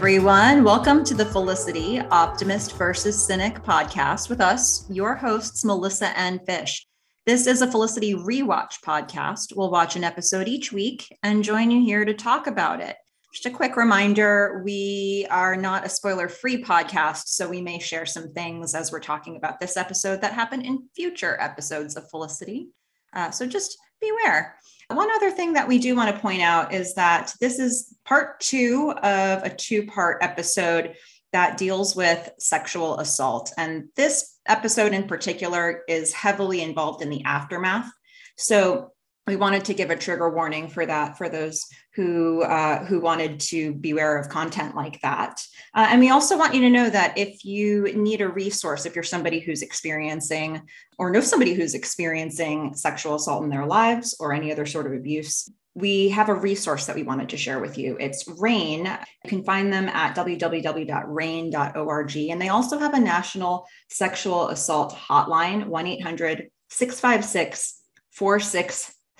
[0.00, 0.64] everyone.
[0.64, 6.86] Welcome to the Felicity Optimist versus Cynic podcast with us, your hosts, Melissa and Fish.
[7.26, 9.54] This is a Felicity rewatch podcast.
[9.54, 12.96] We'll watch an episode each week and join you here to talk about it.
[13.34, 18.06] Just a quick reminder we are not a spoiler free podcast, so we may share
[18.06, 22.70] some things as we're talking about this episode that happen in future episodes of Felicity.
[23.12, 24.56] Uh, so just beware.
[24.90, 28.40] One other thing that we do want to point out is that this is part
[28.40, 30.94] two of a two part episode
[31.32, 33.52] that deals with sexual assault.
[33.56, 37.88] And this episode in particular is heavily involved in the aftermath.
[38.36, 38.90] So
[39.28, 43.40] we wanted to give a trigger warning for that for those who uh, who wanted
[43.40, 45.42] to beware of content like that.
[45.74, 48.94] Uh, and we also want you to know that if you need a resource, if
[48.94, 50.62] you're somebody who's experiencing
[50.98, 54.92] or know somebody who's experiencing sexual assault in their lives or any other sort of
[54.92, 57.96] abuse, we have a resource that we wanted to share with you.
[57.98, 58.86] It's RAINN.
[59.24, 62.16] You can find them at www.rainn.org.
[62.16, 67.80] And they also have a national sexual assault hotline, 1 800 656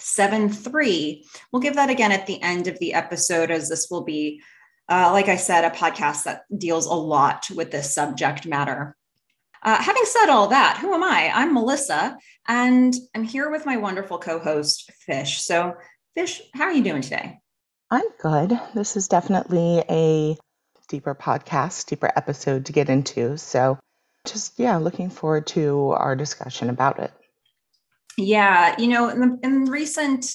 [0.01, 1.27] 4673.
[1.53, 4.43] We'll give that again at the end of the episode, as this will be,
[4.89, 8.97] uh, like I said, a podcast that deals a lot with this subject matter.
[9.63, 11.31] Uh, having said all that, who am I?
[11.35, 12.17] I'm Melissa,
[12.49, 15.43] and I'm here with my wonderful co host, Fish.
[15.43, 15.75] So,
[16.15, 17.39] Fish, how are you doing today?
[17.91, 18.59] I'm good.
[18.75, 20.37] This is definitely a
[20.89, 23.37] deeper podcast, deeper episode to get into.
[23.37, 23.79] So,
[24.27, 27.13] just yeah, looking forward to our discussion about it.
[28.21, 30.35] Yeah, you know, in, the, in recent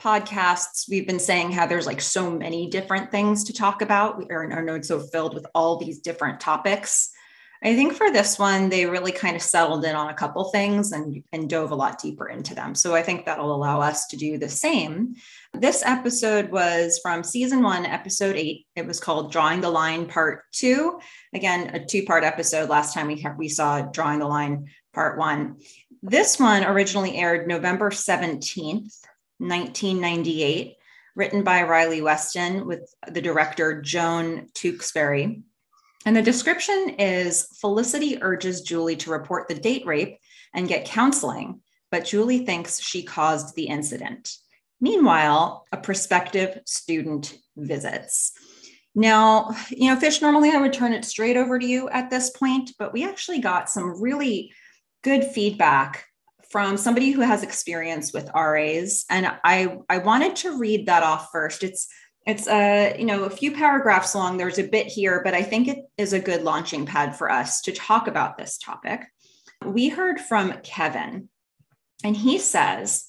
[0.00, 4.24] podcasts, we've been saying how there's like so many different things to talk about.
[4.30, 7.10] Our, our notes so filled with all these different topics.
[7.62, 10.92] I think for this one, they really kind of settled in on a couple things
[10.92, 12.74] and, and dove a lot deeper into them.
[12.74, 15.14] So I think that'll allow us to do the same.
[15.52, 18.66] This episode was from season one, episode eight.
[18.76, 21.00] It was called Drawing the Line Part Two.
[21.34, 22.70] Again, a two part episode.
[22.70, 25.58] Last time we, we saw Drawing the Line Part One.
[26.02, 29.02] This one originally aired November 17th,
[29.38, 30.76] 1998,
[31.14, 35.42] written by Riley Weston with the director Joan Tewksbury.
[36.06, 40.18] And the description is Felicity urges Julie to report the date rape
[40.54, 41.60] and get counseling,
[41.90, 44.36] but Julie thinks she caused the incident.
[44.80, 48.32] Meanwhile, a prospective student visits.
[48.94, 52.30] Now, you know, Fish, normally I would turn it straight over to you at this
[52.30, 54.52] point, but we actually got some really
[55.02, 56.06] good feedback
[56.50, 59.04] from somebody who has experience with RAs.
[59.08, 61.62] And I, I wanted to read that off first.
[61.62, 61.86] It's
[62.26, 65.68] it's a you know a few paragraphs long there's a bit here but i think
[65.68, 69.00] it is a good launching pad for us to talk about this topic
[69.64, 71.28] we heard from kevin
[72.04, 73.06] and he says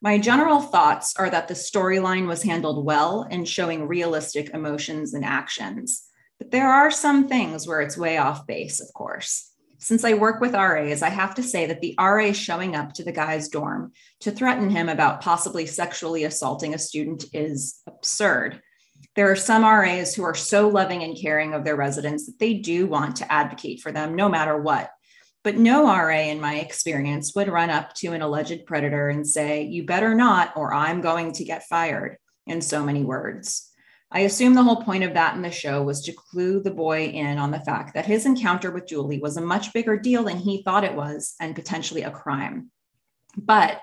[0.00, 5.24] my general thoughts are that the storyline was handled well in showing realistic emotions and
[5.24, 6.04] actions
[6.38, 9.51] but there are some things where it's way off base of course
[9.82, 13.04] since I work with RAs, I have to say that the RA showing up to
[13.04, 18.62] the guy's dorm to threaten him about possibly sexually assaulting a student is absurd.
[19.16, 22.54] There are some RAs who are so loving and caring of their residents that they
[22.54, 24.88] do want to advocate for them no matter what.
[25.42, 29.64] But no RA, in my experience, would run up to an alleged predator and say,
[29.64, 33.71] You better not, or I'm going to get fired, in so many words.
[34.14, 37.06] I assume the whole point of that in the show was to clue the boy
[37.06, 40.36] in on the fact that his encounter with Julie was a much bigger deal than
[40.36, 42.70] he thought it was and potentially a crime.
[43.38, 43.80] But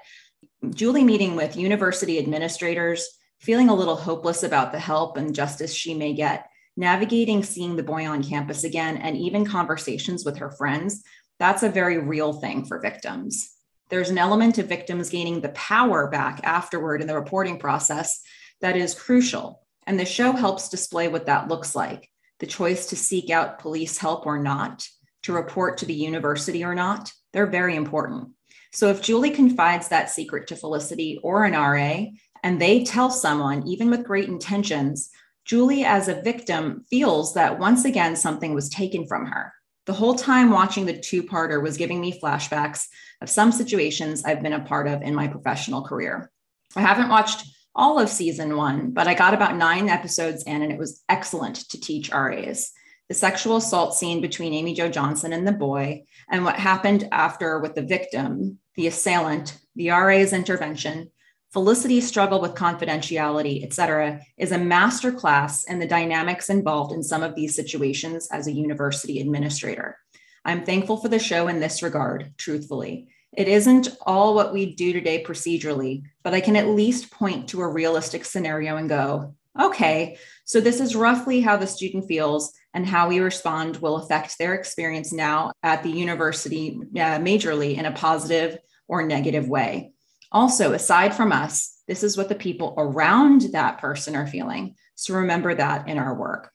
[0.70, 3.08] Julie meeting with university administrators,
[3.40, 6.48] feeling a little hopeless about the help and justice she may get,
[6.78, 11.02] navigating seeing the boy on campus again, and even conversations with her friends,
[11.40, 13.50] that's a very real thing for victims.
[13.90, 18.22] There's an element of victims gaining the power back afterward in the reporting process
[18.62, 22.10] that is crucial and the show helps display what that looks like
[22.40, 24.88] the choice to seek out police help or not,
[25.24, 27.12] to report to the university or not.
[27.34, 28.30] They're very important.
[28.72, 32.06] So if Julie confides that secret to Felicity or an RA,
[32.44, 35.10] and they tell someone, even with great intentions,
[35.46, 39.52] Julie, as a victim, feels that once again something was taken from her.
[39.86, 42.86] The whole time watching the two parter was giving me flashbacks
[43.22, 46.32] of some situations I've been a part of in my professional career.
[46.76, 47.48] I haven't watched
[47.80, 51.56] all of season one, but I got about nine episodes in and it was excellent
[51.70, 52.72] to teach RAs.
[53.08, 57.60] The sexual assault scene between Amy Jo Johnson and the boy, and what happened after
[57.60, 61.10] with the victim, the assailant, the RA's intervention,
[61.54, 67.24] Felicity's struggle with confidentiality, et cetera, is a masterclass in the dynamics involved in some
[67.24, 69.98] of these situations as a university administrator.
[70.46, 73.08] I'm thankful for the show in this regard, truthfully.
[73.38, 77.62] It isn't all what we do today procedurally, but I can at least point to
[77.62, 82.86] a realistic scenario and go, Okay, so this is roughly how the student feels, and
[82.86, 87.92] how we respond will affect their experience now at the university uh, majorly in a
[87.92, 89.92] positive or negative way.
[90.32, 94.76] Also, aside from us, this is what the people around that person are feeling.
[94.96, 96.52] So remember that in our work.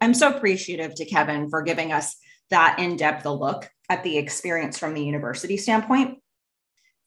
[0.00, 2.16] I'm so appreciative to Kevin for giving us
[2.50, 6.18] that in depth a look at the experience from the university standpoint.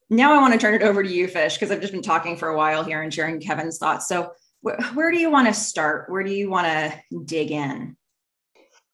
[0.09, 2.37] Now I want to turn it over to you, Fish, because I've just been talking
[2.37, 4.07] for a while here and sharing Kevin's thoughts.
[4.07, 4.31] So,
[4.61, 6.09] wh- where do you want to start?
[6.09, 6.93] Where do you want to
[7.25, 7.95] dig in?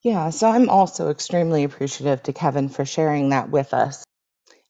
[0.02, 4.02] Yeah, so I'm also extremely appreciative to Kevin for sharing that with us.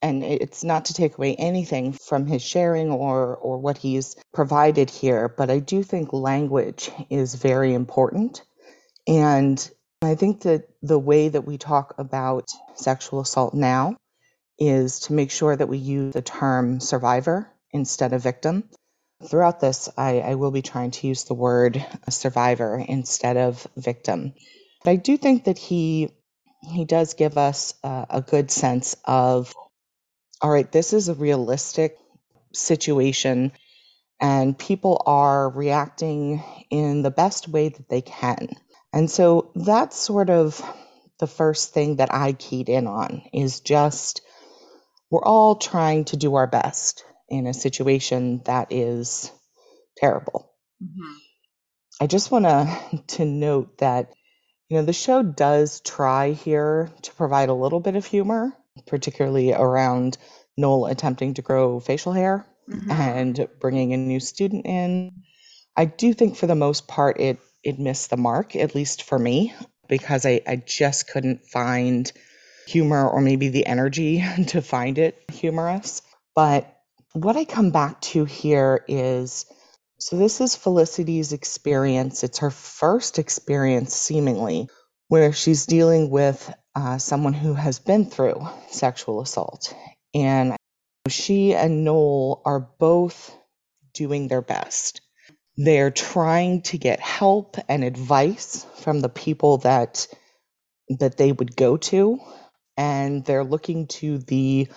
[0.02, 4.88] And it's not to take away anything from his sharing or, or what he's provided
[4.88, 8.42] here, but I do think language is very important.
[9.06, 9.70] And
[10.02, 13.96] I think that the way that we talk about sexual assault now
[14.58, 18.68] is to make sure that we use the term survivor instead of victim.
[19.28, 24.32] Throughout this, I, I will be trying to use the word survivor instead of victim.
[24.82, 26.10] But I do think that he
[26.62, 29.54] he does give us a, a good sense of
[30.42, 31.98] all right, this is a realistic
[32.54, 33.52] situation,
[34.18, 38.48] and people are reacting in the best way that they can.
[38.92, 40.60] And so that's sort of
[41.18, 44.22] the first thing that I keyed in on is just
[45.10, 49.30] we're all trying to do our best in a situation that is
[49.96, 50.52] terrible.
[50.82, 51.12] Mm-hmm.
[52.00, 54.10] I just want to to note that
[54.68, 58.56] you know the show does try here to provide a little bit of humor
[58.86, 60.18] particularly around
[60.56, 62.90] Noel attempting to grow facial hair mm-hmm.
[62.90, 65.22] and bringing a new student in.
[65.76, 69.18] I do think for the most part it it missed the mark, at least for
[69.18, 69.54] me,
[69.88, 72.10] because I, I just couldn't find
[72.66, 76.02] humor or maybe the energy to find it humorous.
[76.34, 76.76] But
[77.12, 79.46] what I come back to here is
[80.00, 82.24] so this is Felicity's experience.
[82.24, 84.70] It's her first experience, seemingly,
[85.08, 88.40] where she's dealing with uh, someone who has been through
[88.70, 89.74] sexual assault.
[90.14, 90.56] And
[91.06, 93.34] she and Noel are both
[93.92, 95.02] doing their best.
[95.62, 100.06] They're trying to get help and advice from the people that
[100.98, 102.18] that they would go to
[102.76, 104.68] and they're looking to the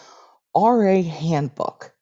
[0.56, 1.94] RA handbook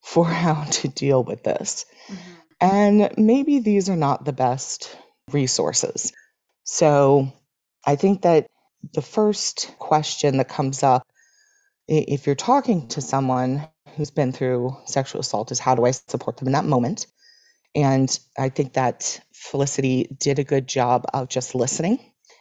[0.00, 1.84] for how to deal with this.
[2.08, 2.32] Mm-hmm.
[2.60, 4.96] And maybe these are not the best
[5.30, 6.12] resources.
[6.64, 7.32] So
[7.84, 8.46] I think that
[8.94, 11.06] the first question that comes up
[11.88, 16.38] if you're talking to someone who's been through sexual assault is how do I support
[16.38, 17.06] them in that moment?
[17.74, 21.98] And I think that Felicity did a good job of just listening.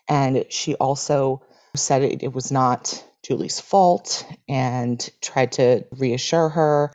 [0.07, 1.41] And she also
[1.75, 6.91] said it, it was not Julie's fault and tried to reassure her.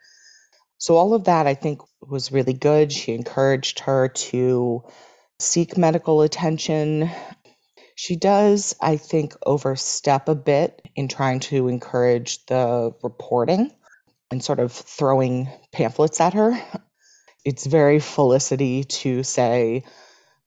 [0.78, 2.92] So, all of that I think was really good.
[2.92, 4.84] She encouraged her to
[5.38, 7.10] seek medical attention
[7.96, 13.72] she does, I think, overstep a bit in trying to encourage the reporting
[14.30, 16.60] and sort of throwing pamphlets at her.
[17.46, 19.84] It's very Felicity to say,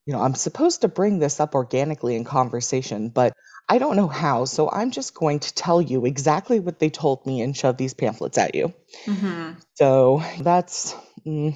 [0.06, 3.34] you know, I'm supposed to bring this up organically in conversation, but
[3.70, 4.46] I don't know how.
[4.46, 7.94] So I'm just going to tell you exactly what they told me and shove these
[7.94, 8.74] pamphlets at you.
[9.06, 9.60] Mm-hmm.
[9.76, 10.94] So that's,
[11.26, 11.56] mm,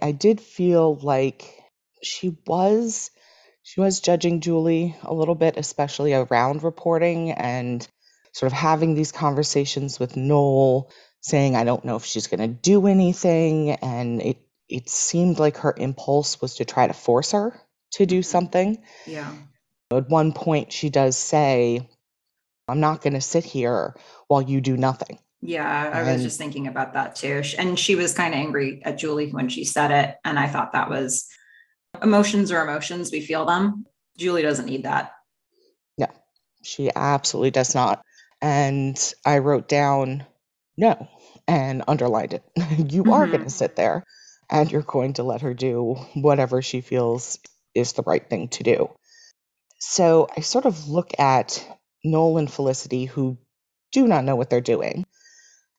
[0.00, 1.44] I did feel like
[2.02, 3.10] she was
[3.62, 7.86] she was judging Julie a little bit, especially around reporting and
[8.32, 10.90] sort of having these conversations with Noel,
[11.20, 13.70] saying, I don't know if she's going to do anything.
[13.70, 14.38] And it,
[14.72, 17.60] it seemed like her impulse was to try to force her
[17.92, 18.82] to do something.
[19.06, 19.30] Yeah.
[19.90, 21.88] At one point, she does say,
[22.66, 23.94] I'm not going to sit here
[24.28, 25.18] while you do nothing.
[25.42, 27.42] Yeah, I and, was just thinking about that too.
[27.58, 30.16] And she was kind of angry at Julie when she said it.
[30.24, 31.28] And I thought that was
[32.00, 33.84] Emotions are emotions, we feel them.
[34.16, 35.12] Julie doesn't need that.
[35.98, 36.06] No,
[36.62, 38.02] she absolutely does not.
[38.40, 40.24] And I wrote down
[40.78, 41.08] no
[41.46, 42.42] and underlined it.
[42.56, 43.12] you mm-hmm.
[43.12, 44.04] are going to sit there
[44.52, 47.38] and you're going to let her do whatever she feels
[47.74, 48.90] is the right thing to do.
[49.80, 51.66] So I sort of look at
[52.04, 53.38] Noel and Felicity, who
[53.92, 55.06] do not know what they're doing.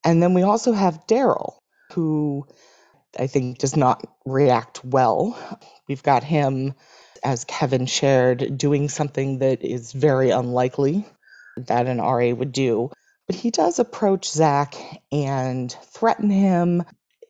[0.03, 1.53] And then we also have Daryl,
[1.93, 2.47] who
[3.17, 5.37] I think does not react well.
[5.87, 6.73] We've got him,
[7.23, 11.05] as Kevin shared, doing something that is very unlikely
[11.57, 12.89] that an RA would do.
[13.27, 14.75] But he does approach Zach
[15.11, 16.83] and threaten him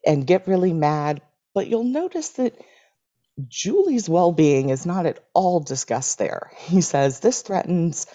[0.05, 1.21] and get really mad.
[1.53, 2.57] But you'll notice that
[3.47, 6.51] Julie's well being is not at all discussed there.
[6.57, 8.07] He says, This threatens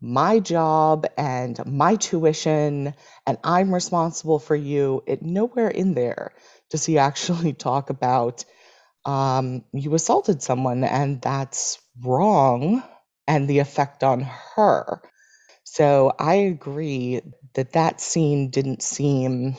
[0.00, 2.94] my job and my tuition,
[3.26, 5.02] and I'm responsible for you.
[5.06, 6.32] It nowhere in there
[6.70, 8.44] does he actually talk about
[9.04, 12.82] um, you assaulted someone and that's wrong
[13.26, 15.02] and the effect on her.
[15.64, 17.22] So I agree
[17.54, 19.56] that that scene didn't seem,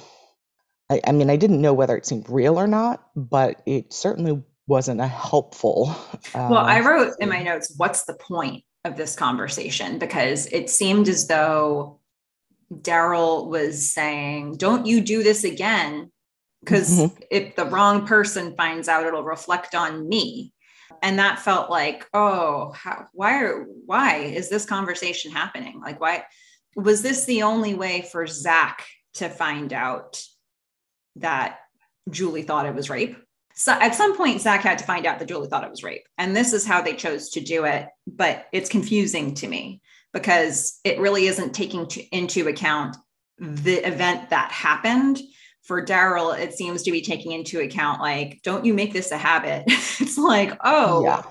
[0.89, 4.43] I, I mean, I didn't know whether it seemed real or not, but it certainly
[4.67, 5.95] wasn't a helpful.
[6.33, 9.97] Uh, well, I wrote in my notes, what's the point of this conversation?
[9.97, 11.99] Because it seemed as though
[12.71, 16.11] Daryl was saying, don't you do this again
[16.63, 17.23] because mm-hmm.
[17.29, 20.53] if the wrong person finds out it'll reflect on me
[21.01, 26.23] and that felt like oh how, why are why is this conversation happening like why
[26.75, 30.23] was this the only way for zach to find out
[31.15, 31.59] that
[32.09, 33.17] julie thought it was rape
[33.55, 36.07] so at some point zach had to find out that julie thought it was rape
[36.17, 39.81] and this is how they chose to do it but it's confusing to me
[40.13, 42.95] because it really isn't taking to, into account
[43.39, 45.19] the event that happened
[45.63, 49.17] for Daryl, it seems to be taking into account like, don't you make this a
[49.17, 49.63] habit?
[49.67, 51.23] it's like, oh, yeah.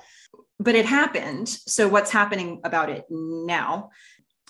[0.59, 1.49] but it happened.
[1.49, 3.91] So what's happening about it now?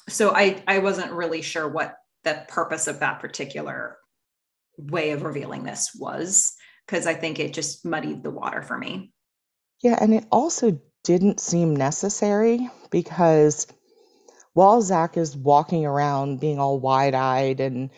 [0.09, 3.99] So I I wasn't really sure what the purpose of that particular
[4.79, 6.55] way of revealing this was
[6.87, 9.13] because I think it just muddied the water for me.
[9.83, 13.67] Yeah, and it also didn't seem necessary because
[14.55, 17.91] while Zach is walking around being all wide eyed and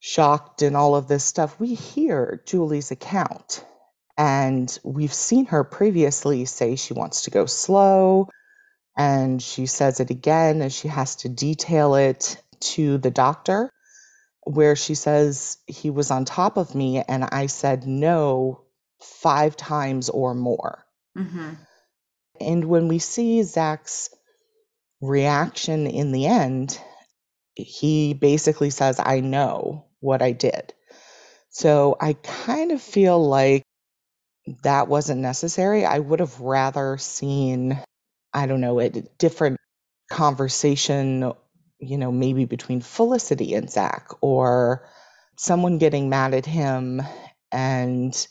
[0.00, 3.64] shocked and all of this stuff, we hear Julie's account.
[4.16, 8.28] And we've seen her previously say she wants to go slow.
[8.96, 13.70] And she says it again and she has to detail it to the doctor,
[14.48, 18.62] where she says, He was on top of me and I said no
[19.00, 20.84] five times or more.
[21.16, 21.50] Mm-hmm.
[22.40, 24.10] And when we see Zach's
[25.00, 26.80] reaction in the end,
[27.54, 30.72] he basically says, I know what I did.
[31.50, 33.64] So I kind of feel like
[34.62, 35.84] that wasn't necessary.
[35.84, 37.78] I would have rather seen,
[38.32, 39.58] I don't know, a different
[40.10, 41.32] conversation,
[41.78, 44.88] you know, maybe between Felicity and Zach or
[45.36, 47.02] someone getting mad at him
[47.52, 48.26] and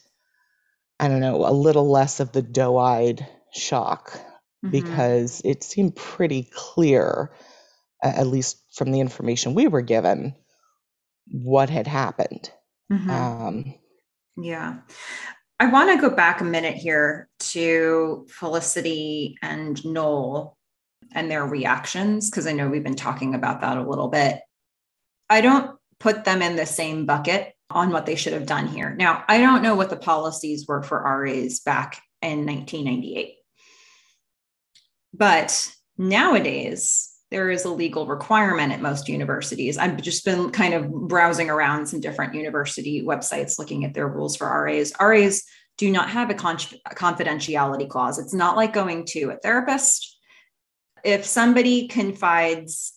[0.99, 4.71] I don't know, a little less of the doe eyed shock mm-hmm.
[4.71, 7.31] because it seemed pretty clear,
[8.03, 10.35] at least from the information we were given,
[11.31, 12.51] what had happened.
[12.91, 13.09] Mm-hmm.
[13.09, 13.75] Um,
[14.37, 14.77] yeah.
[15.59, 20.56] I want to go back a minute here to Felicity and Noel
[21.13, 24.39] and their reactions, because I know we've been talking about that a little bit.
[25.29, 28.95] I don't put them in the same bucket on what they should have done here.
[28.95, 33.35] Now, I don't know what the policies were for RAs back in 1998.
[35.13, 39.77] But nowadays, there is a legal requirement at most universities.
[39.77, 44.37] I've just been kind of browsing around some different university websites looking at their rules
[44.37, 44.93] for RAs.
[44.99, 45.43] RAs
[45.77, 46.57] do not have a, con-
[46.89, 48.17] a confidentiality clause.
[48.17, 50.16] It's not like going to a therapist.
[51.07, 52.91] If somebody confides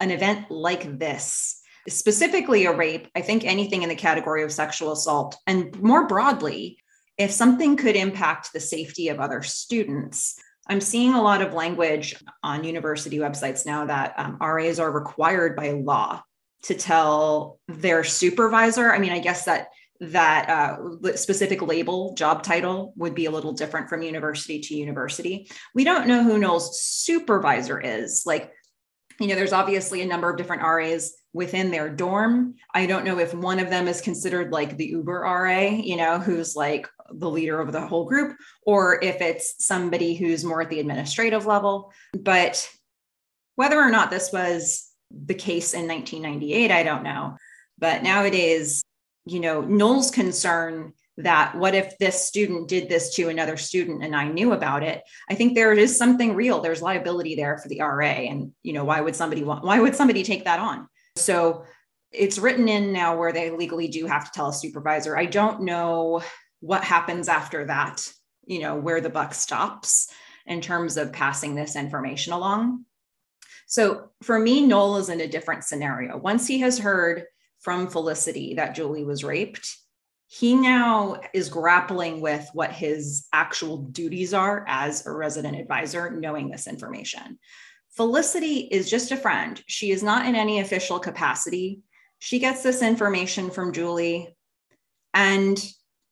[0.00, 4.90] an event like this, specifically a rape, I think anything in the category of sexual
[4.90, 6.78] assault, and more broadly,
[7.18, 12.16] if something could impact the safety of other students, I'm seeing a lot of language
[12.42, 16.20] on university websites now that um, RAs are required by law
[16.64, 18.92] to tell their supervisor.
[18.92, 19.68] I mean, I guess that
[20.02, 25.48] that uh, specific label job title would be a little different from university to university.
[25.76, 28.24] We don't know who Noel's supervisor is.
[28.26, 28.52] Like,
[29.20, 32.56] you know, there's obviously a number of different RAs within their dorm.
[32.74, 36.18] I don't know if one of them is considered like the Uber RA, you know,
[36.18, 40.70] who's like the leader of the whole group, or if it's somebody who's more at
[40.70, 41.92] the administrative level.
[42.12, 42.68] But
[43.54, 47.36] whether or not this was the case in 1998, I don't know.
[47.78, 48.82] But nowadays,
[49.24, 54.16] you know, Noel's concern that what if this student did this to another student and
[54.16, 55.02] I knew about it?
[55.28, 56.60] I think there is something real.
[56.60, 58.06] There's liability there for the RA.
[58.06, 60.88] And, you know, why would somebody want, why would somebody take that on?
[61.16, 61.64] So
[62.10, 65.16] it's written in now where they legally do have to tell a supervisor.
[65.16, 66.22] I don't know
[66.60, 68.10] what happens after that,
[68.46, 70.08] you know, where the buck stops
[70.46, 72.84] in terms of passing this information along.
[73.66, 76.16] So for me, Noel is in a different scenario.
[76.16, 77.24] Once he has heard
[77.62, 79.76] from Felicity that Julie was raped,
[80.26, 86.50] he now is grappling with what his actual duties are as a resident advisor, knowing
[86.50, 87.38] this information.
[87.96, 89.62] Felicity is just a friend.
[89.66, 91.80] She is not in any official capacity.
[92.18, 94.34] She gets this information from Julie.
[95.12, 95.62] And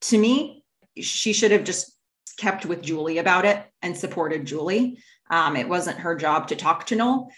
[0.01, 0.63] to me,
[0.99, 1.97] she should have just
[2.37, 4.99] kept with Julie about it and supported Julie.
[5.31, 7.31] Um, it wasn't her job to talk to Noel.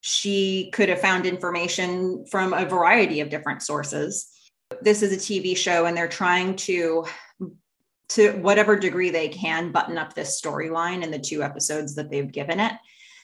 [0.00, 4.28] She could have found information from a variety of different sources.
[4.80, 7.06] This is a TV show, and they're trying to
[8.10, 12.32] to whatever degree they can button up this storyline in the two episodes that they've
[12.32, 12.72] given it.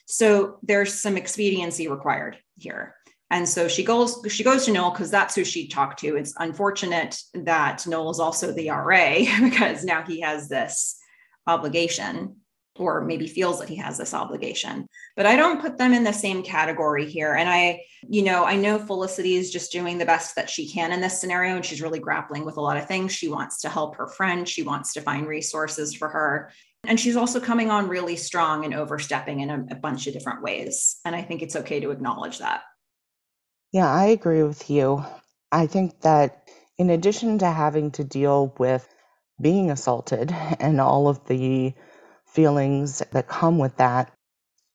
[0.05, 2.95] So there's some expediency required here.
[3.31, 6.15] And so she goes, she goes to Noel because that's who she talked to.
[6.15, 10.99] It's unfortunate that Noel is also the RA because now he has this
[11.47, 12.35] obligation
[12.77, 14.87] or maybe feels that he has this obligation.
[15.15, 17.33] But I don't put them in the same category here.
[17.33, 20.91] And I, you know, I know Felicity is just doing the best that she can
[20.91, 21.55] in this scenario.
[21.55, 23.13] And she's really grappling with a lot of things.
[23.13, 26.51] She wants to help her friend, she wants to find resources for her.
[26.87, 30.43] And she's also coming on really strong and overstepping in a, a bunch of different
[30.43, 30.97] ways.
[31.05, 32.61] And I think it's okay to acknowledge that.
[33.71, 35.03] Yeah, I agree with you.
[35.51, 38.87] I think that in addition to having to deal with
[39.41, 41.73] being assaulted and all of the
[42.35, 44.11] feelings that come with that,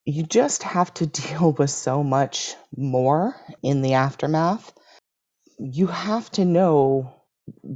[0.05, 4.73] you just have to deal with so much more in the aftermath.
[5.59, 7.15] You have to know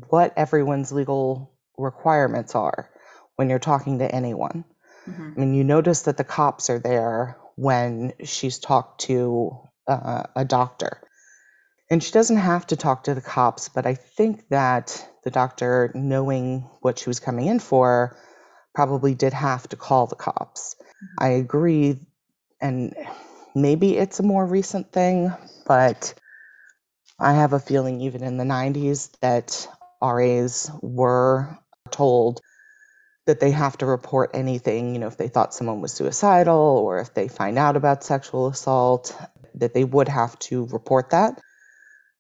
[0.09, 2.91] what everyone's legal requirements are
[3.37, 4.65] when you're talking to anyone.
[5.07, 5.31] Mm-hmm.
[5.37, 10.45] I mean, you notice that the cops are there when she's talked to uh, a
[10.45, 11.01] doctor.
[11.91, 15.93] And she doesn't have to talk to the cops, but I think that the doctor,
[15.95, 18.17] knowing what she was coming in for,
[18.75, 20.77] probably did have to call the cops.
[21.19, 22.01] I agree,
[22.61, 22.95] and
[23.55, 25.33] maybe it's a more recent thing,
[25.67, 26.15] but
[27.19, 29.69] I have a feeling even in the 90s that
[30.03, 31.59] RAs were
[31.91, 32.41] told
[33.27, 36.99] that they have to report anything, you know, if they thought someone was suicidal or
[36.99, 39.17] if they find out about sexual assault,
[39.55, 41.41] that they would have to report that.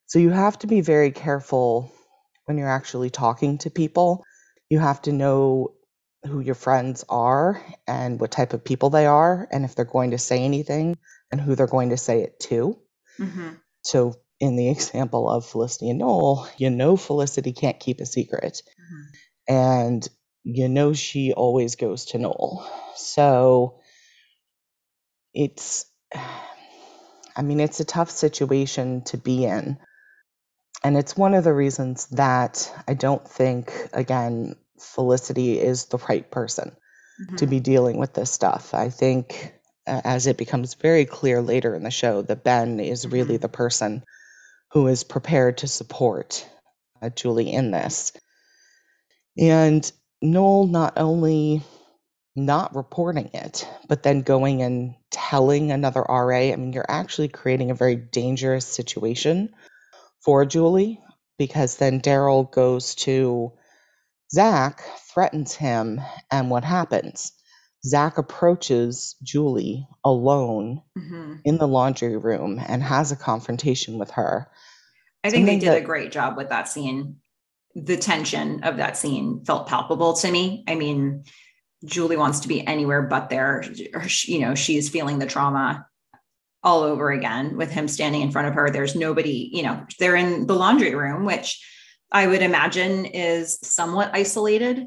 [0.07, 1.93] So you have to be very careful
[2.47, 4.25] when you're actually talking to people.
[4.71, 5.74] You have to know
[6.27, 10.13] who your friends are and what type of people they are, and if they're going
[10.13, 10.97] to say anything
[11.31, 12.79] and who they're going to say it to.
[13.19, 13.51] Mm-hmm.
[13.83, 18.63] So, in the example of Felicity and Noel, you know Felicity can't keep a secret.
[18.63, 19.55] Mm-hmm.
[19.55, 20.09] And
[20.45, 22.69] you know she always goes to Noel.
[22.97, 23.81] So,
[25.35, 25.87] it's,
[27.37, 29.79] I mean, it's a tough situation to be in.
[30.85, 36.29] And it's one of the reasons that I don't think, again, Felicity is the right
[36.31, 36.77] person
[37.21, 37.37] mm-hmm.
[37.37, 38.75] to be dealing with this stuff.
[38.75, 39.55] I think,
[39.87, 43.15] uh, as it becomes very clear later in the show, that Ben is mm-hmm.
[43.15, 44.03] really the person
[44.73, 46.47] who is prepared to support
[47.01, 48.13] uh, Julie in this.
[49.39, 51.63] And Noel not only
[52.37, 57.71] not reporting it, but then going and telling another RA, I mean, you're actually creating
[57.71, 59.51] a very dangerous situation
[60.21, 61.01] for Julie
[61.39, 63.53] because then Daryl goes to
[64.33, 64.83] Zach,
[65.13, 67.33] threatens him, and what happens?
[67.85, 71.35] Zach approaches Julie alone mm-hmm.
[71.45, 74.51] in the laundry room and has a confrontation with her.
[75.23, 77.17] I think Something they did that, a great job with that scene.
[77.75, 80.65] The tension of that scene felt palpable to me.
[80.67, 81.25] I mean,
[81.85, 83.65] Julie wants to be anywhere but there.
[84.25, 85.87] You know, she's feeling the trauma
[86.63, 88.71] all over again with him standing in front of her.
[88.71, 91.63] There's nobody, you know, they're in the laundry room, which
[92.13, 94.87] I would imagine is somewhat isolated.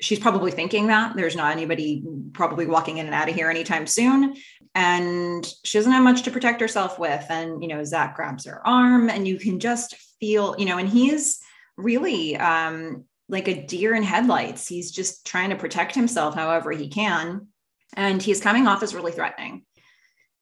[0.00, 3.86] She's probably thinking that there's not anybody probably walking in and out of here anytime
[3.86, 4.36] soon.
[4.74, 7.24] And she doesn't have much to protect herself with.
[7.30, 10.88] And, you know, Zach grabs her arm and you can just feel, you know, and
[10.88, 11.40] he's
[11.76, 14.68] really um, like a deer in headlights.
[14.68, 17.48] He's just trying to protect himself however he can.
[17.94, 19.65] And he's coming off as really threatening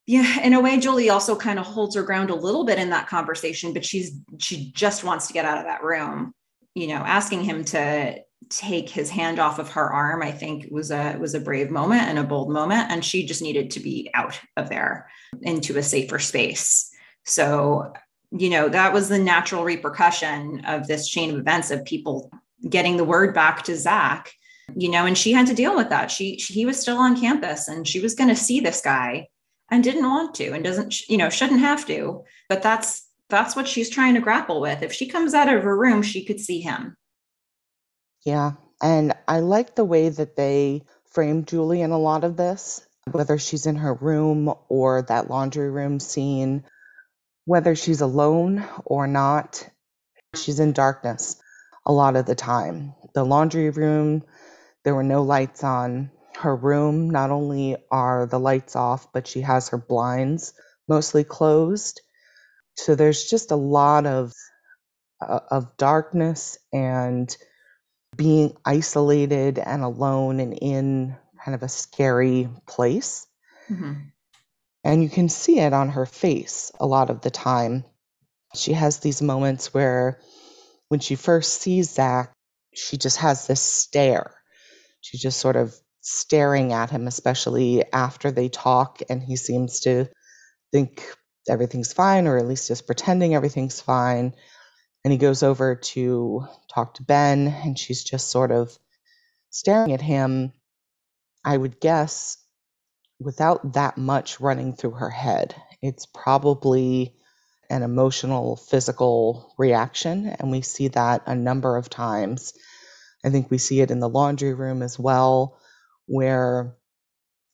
[0.07, 2.91] yeah in a way julie also kind of holds her ground a little bit in
[2.91, 6.35] that conversation but she's she just wants to get out of that room.
[6.75, 10.91] You know asking him to take his hand off of her arm i think was
[10.91, 14.11] a was a brave moment and a bold moment and she just needed to be
[14.13, 15.09] out of there
[15.43, 16.91] into a safer space.
[17.25, 17.93] So
[18.37, 22.31] you know that was the natural repercussion of this chain of events of people
[22.69, 24.33] getting the word back to zach
[24.75, 26.11] you know and she had to deal with that.
[26.11, 29.29] She, she he was still on campus and she was going to see this guy
[29.75, 32.25] and didn't want to and doesn't you know shouldn't have to.
[32.49, 34.83] But that's that's what she's trying to grapple with.
[34.83, 36.97] If she comes out of her room she could see him.
[38.25, 38.53] Yeah.
[38.83, 40.83] And i like the way that they
[41.13, 45.71] frame julie in a lot of this whether she's in her room or that laundry
[45.71, 46.65] room scene
[47.45, 49.69] whether she's alone or not
[50.35, 51.37] she's in darkness
[51.87, 52.95] a lot of the time.
[53.15, 54.23] The laundry room
[54.85, 59.41] there were no lights on her room, not only are the lights off, but she
[59.41, 60.53] has her blinds
[60.89, 62.01] mostly closed.
[62.77, 64.33] So there's just a lot of
[65.21, 67.35] uh, of darkness and
[68.17, 73.27] being isolated and alone and in kind of a scary place.
[73.71, 73.93] Mm-hmm.
[74.85, 77.85] And you can see it on her face a lot of the time.
[78.55, 80.21] She has these moments where,
[80.89, 82.33] when she first sees Zach,
[82.75, 84.35] she just has this stare.
[85.01, 85.75] She just sort of
[86.07, 90.07] staring at him, especially after they talk, and he seems to
[90.71, 91.03] think
[91.49, 94.35] everything's fine, or at least just pretending everything's fine.
[95.03, 98.79] And he goes over to talk to Ben, and she's just sort of
[99.49, 100.53] staring at him,
[101.43, 102.37] I would guess,
[103.19, 105.55] without that much running through her head.
[105.81, 107.15] It's probably
[107.71, 112.53] an emotional, physical reaction, and we see that a number of times.
[113.25, 115.59] I think we see it in the laundry room as well,
[116.07, 116.77] where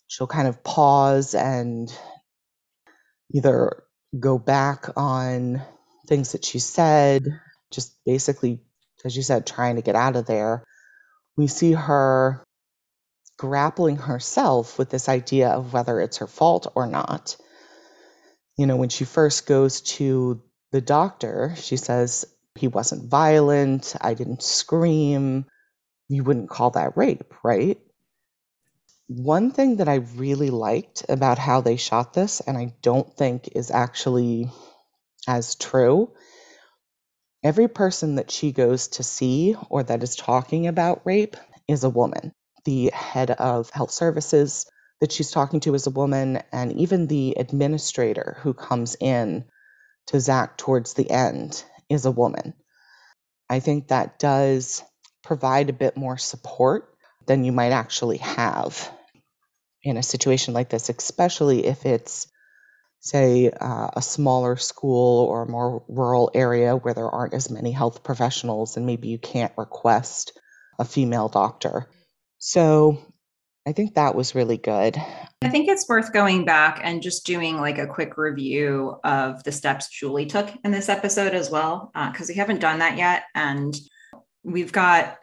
[0.09, 1.93] she'll kind of pause and
[3.33, 3.85] either
[4.19, 5.63] go back on
[6.09, 7.25] things that she said,
[7.71, 8.61] just basically,
[9.05, 10.65] as you said, trying to get out of there.
[11.37, 12.45] We see her
[13.39, 17.37] grappling herself with this idea of whether it's her fault or not.
[18.59, 24.15] You know, when she first goes to the doctor, she says, He wasn't violent, I
[24.15, 25.47] didn't scream.
[26.09, 27.79] You wouldn't call that rape, right?
[29.13, 33.49] One thing that I really liked about how they shot this, and I don't think
[33.57, 34.49] is actually
[35.27, 36.13] as true,
[37.43, 41.91] every person that she goes to see or that is talking about rape is a
[41.91, 42.31] woman.
[42.65, 44.71] The head of health services
[45.01, 49.45] that she's talking to is a woman, and even the administrator who comes in
[50.07, 52.55] to Zach towards the end is a woman.
[53.49, 54.85] I think that does
[55.25, 56.95] provide a bit more support
[57.27, 58.89] than you might actually have
[59.83, 62.27] in a situation like this, especially if it's,
[63.01, 67.73] say, uh, a smaller school or a more rural area where there aren't as many
[67.73, 70.39] health professionals and maybe you can't request
[70.79, 71.89] a female doctor.
[72.39, 72.99] So
[73.67, 74.97] I think that was really good.
[75.43, 79.53] I think it's worth going back and just doing like a quick review of the
[79.53, 83.25] steps Julie took in this episode as well, because uh, we haven't done that yet.
[83.35, 83.77] And
[84.43, 85.19] we've got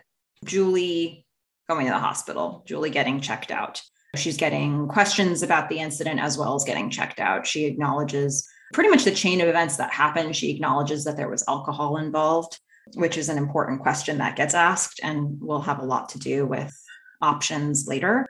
[0.46, 1.26] Julie
[1.68, 3.82] going to the hospital, Julie getting checked out.
[4.16, 7.46] She's getting questions about the incident as well as getting checked out.
[7.46, 10.36] She acknowledges pretty much the chain of events that happened.
[10.36, 12.60] She acknowledges that there was alcohol involved,
[12.96, 16.46] which is an important question that gets asked and will have a lot to do
[16.46, 16.76] with
[17.22, 18.26] options later.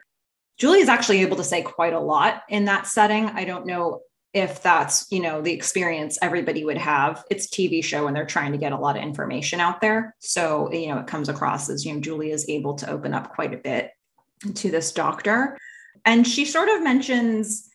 [0.58, 3.26] Julie is actually able to say quite a lot in that setting.
[3.26, 4.00] I don't know
[4.34, 7.24] if that's, you know, the experience everybody would have.
[7.30, 10.14] It's TV show and they're trying to get a lot of information out there.
[10.18, 13.34] So, you know, it comes across as, you know, Julie is able to open up
[13.34, 13.92] quite a bit
[14.54, 15.56] to this doctor.
[16.04, 17.68] And she sort of mentions,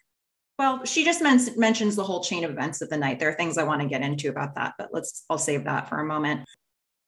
[0.57, 3.19] well, she just men- mentions the whole chain of events of the night.
[3.19, 5.89] There are things I want to get into about that, but let's, I'll save that
[5.89, 6.41] for a moment.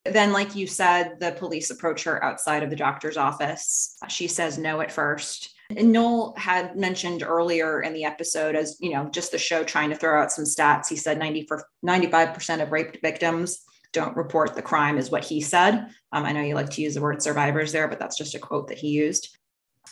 [0.04, 3.96] Then, like you said, the police approach her outside of the doctor's office.
[4.08, 5.52] She says no at first.
[5.76, 9.90] And Noel had mentioned earlier in the episode, as you know, just the show trying
[9.90, 10.88] to throw out some stats.
[10.88, 13.64] He said 90 for 95% of raped victims
[13.96, 15.88] don't report the crime, is what he said.
[16.12, 18.38] Um, I know you like to use the word survivors there, but that's just a
[18.38, 19.38] quote that he used.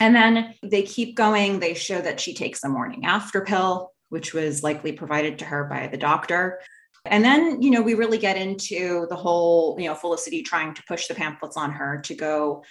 [0.00, 1.61] And then they keep going.
[1.61, 5.64] They show that she takes a morning after pill, which was likely provided to her
[5.64, 6.61] by the doctor.
[7.07, 10.83] And then, you know, we really get into the whole, you know, Felicity trying to
[10.88, 12.64] push the pamphlets on her to go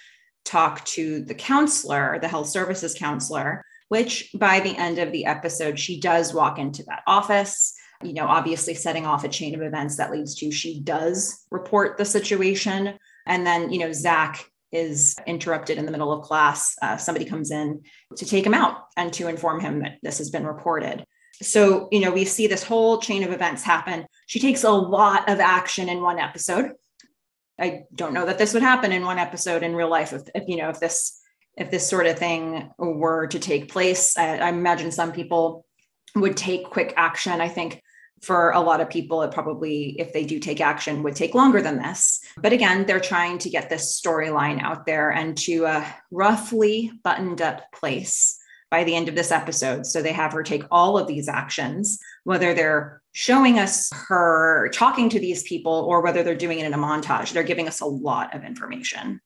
[0.44, 5.78] talk to the counselor, the health services counselor, which by the end of the episode,
[5.78, 9.96] she does walk into that office, you know, obviously setting off a chain of events
[9.96, 12.98] that leads to she does report the situation.
[13.26, 16.74] And then, you know, Zach is interrupted in the middle of class.
[16.82, 17.82] Uh, somebody comes in
[18.16, 21.04] to take him out and to inform him that this has been reported.
[21.42, 24.06] So, you know, we see this whole chain of events happen.
[24.26, 26.72] She takes a lot of action in one episode.
[27.58, 30.12] I don't know that this would happen in one episode in real life.
[30.12, 31.20] If, if you know, if this
[31.56, 35.64] if this sort of thing were to take place, I, I imagine some people
[36.16, 37.40] would take quick action.
[37.40, 37.80] I think
[38.24, 41.60] for a lot of people, it probably, if they do take action, would take longer
[41.60, 42.20] than this.
[42.38, 47.40] But again, they're trying to get this storyline out there and to a roughly buttoned
[47.40, 48.38] up place
[48.70, 49.86] by the end of this episode.
[49.86, 55.08] So they have her take all of these actions, whether they're showing us her talking
[55.10, 57.32] to these people or whether they're doing it in a montage.
[57.32, 59.20] They're giving us a lot of information.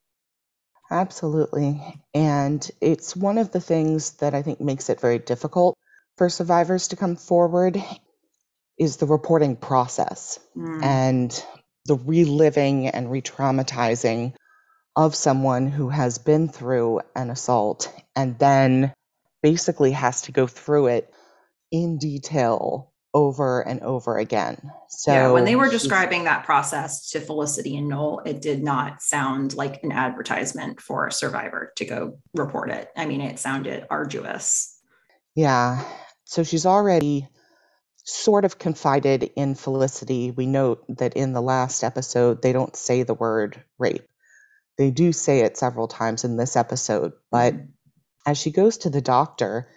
[0.91, 1.81] Absolutely.
[2.15, 5.77] And it's one of the things that I think makes it very difficult
[6.17, 7.83] for survivors to come forward
[8.79, 10.83] is the reporting process mm.
[10.83, 11.45] and
[11.87, 14.35] the reliving and re-traumatizing
[14.97, 18.93] of someone who has been through an assault and then
[19.43, 21.13] basically has to go through it
[21.71, 24.71] in detail over and over again.
[24.89, 29.03] So yeah, when they were describing that process to Felicity and Noel, it did not
[29.03, 32.91] sound like an advertisement for a survivor to go report it.
[32.97, 34.79] I mean, it sounded arduous.
[35.35, 35.85] Yeah.
[36.25, 37.29] So she's already
[38.09, 40.31] sort of confided in Felicity.
[40.31, 44.09] We note that in the last episode, they don't say the word rape.
[44.79, 47.69] They do say it several times in this episode, but Mhm.
[48.27, 49.69] as she goes to the doctor,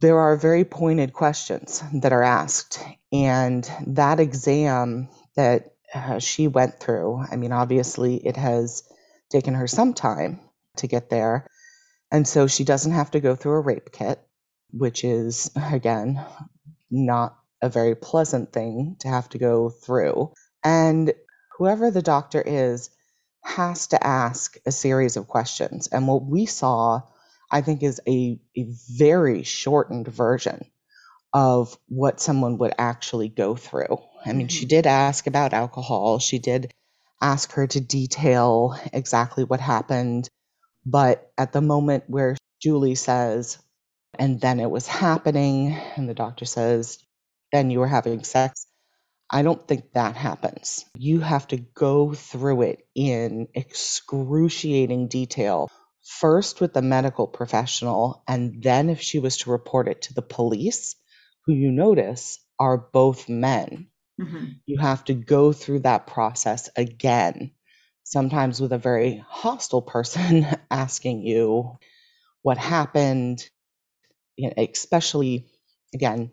[0.00, 2.80] there are very pointed questions that are asked.
[3.12, 8.82] And that exam that uh, she went through, I mean, obviously, it has
[9.30, 10.40] taken her some time
[10.78, 11.46] to get there.
[12.10, 14.20] And so she doesn't have to go through a rape kit,
[14.70, 16.24] which is, again,
[16.94, 20.32] not a very pleasant thing to have to go through.
[20.64, 21.12] And
[21.58, 22.90] whoever the doctor is
[23.42, 25.88] has to ask a series of questions.
[25.88, 27.02] And what we saw,
[27.50, 30.64] I think, is a, a very shortened version
[31.32, 33.98] of what someone would actually go through.
[34.24, 34.68] I mean, she Mhm.
[34.68, 36.72] did ask about alcohol, she did
[37.20, 40.28] ask her to detail exactly what happened.
[40.86, 43.58] But at the moment where Julie says,
[44.18, 46.98] and then it was happening, and the doctor says,
[47.52, 48.66] then you were having sex,
[49.30, 50.84] I don't think that happens.
[50.96, 55.70] You have to go through it in excruciating detail,
[56.04, 60.22] first with the medical professional, and then if she was to report it to the
[60.22, 60.96] police,
[61.46, 63.88] who you notice are both men.
[64.20, 64.60] Mhm.
[64.66, 67.52] You have to go through that process again,
[68.04, 71.78] sometimes with a very hostile person asking you
[72.42, 73.48] what happened,
[74.36, 75.46] you know, especially
[75.94, 76.30] again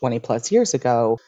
[0.00, 1.18] 20 plus years ago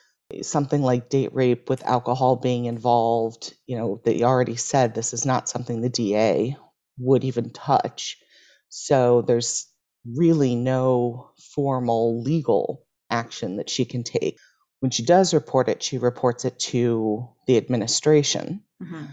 [0.41, 5.27] something like date rape with alcohol being involved you know they already said this is
[5.27, 6.57] not something the da
[6.99, 8.19] would even touch.
[8.69, 9.67] So there's
[10.07, 14.39] really no formal legal action that she can take.
[14.81, 18.65] When she does report it she reports it to the administration.
[18.83, 19.09] Mhm.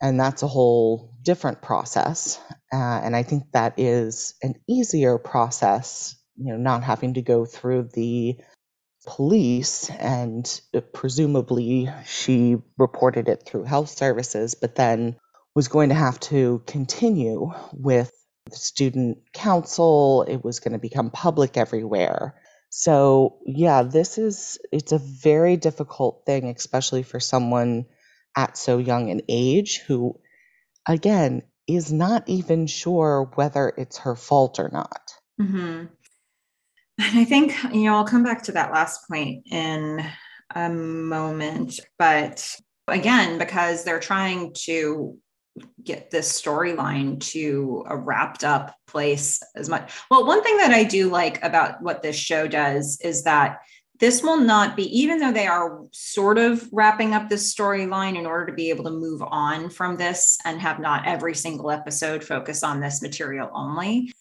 [0.00, 2.40] And that's a whole different process.
[2.72, 7.44] Uh, and i think that is an easier process you know not having to go
[7.44, 8.36] through the
[9.06, 15.16] police and uh, presumably she reported it through health services but then
[15.54, 18.12] was going to have to continue with
[18.50, 20.22] the student council.
[20.22, 22.34] It was going to become public everywhere.
[22.70, 27.86] So yeah this is it's a very difficult thing especially for someone
[28.38, 30.18] at so young an age who
[30.86, 35.88] again is not even sure whether it's her fault or not Mhm.
[37.00, 40.04] And I think, you know, I'll come back to that last point in
[40.54, 41.78] a moment.
[41.96, 42.56] But
[42.88, 45.16] again, because they're trying to
[45.82, 49.92] get this storyline to a wrapped up place as much.
[50.10, 53.60] Well, one thing that I do like about what this show does is that
[54.00, 58.26] this will not be, even though they are sort of wrapping up this storyline in
[58.26, 62.22] order to be able to move on from this and have not every single episode
[62.22, 64.12] focus on this material only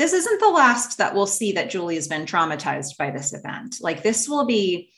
[0.00, 3.76] this isn't the last that we'll see that Julie has been traumatized by this event.
[3.82, 4.90] Like this will be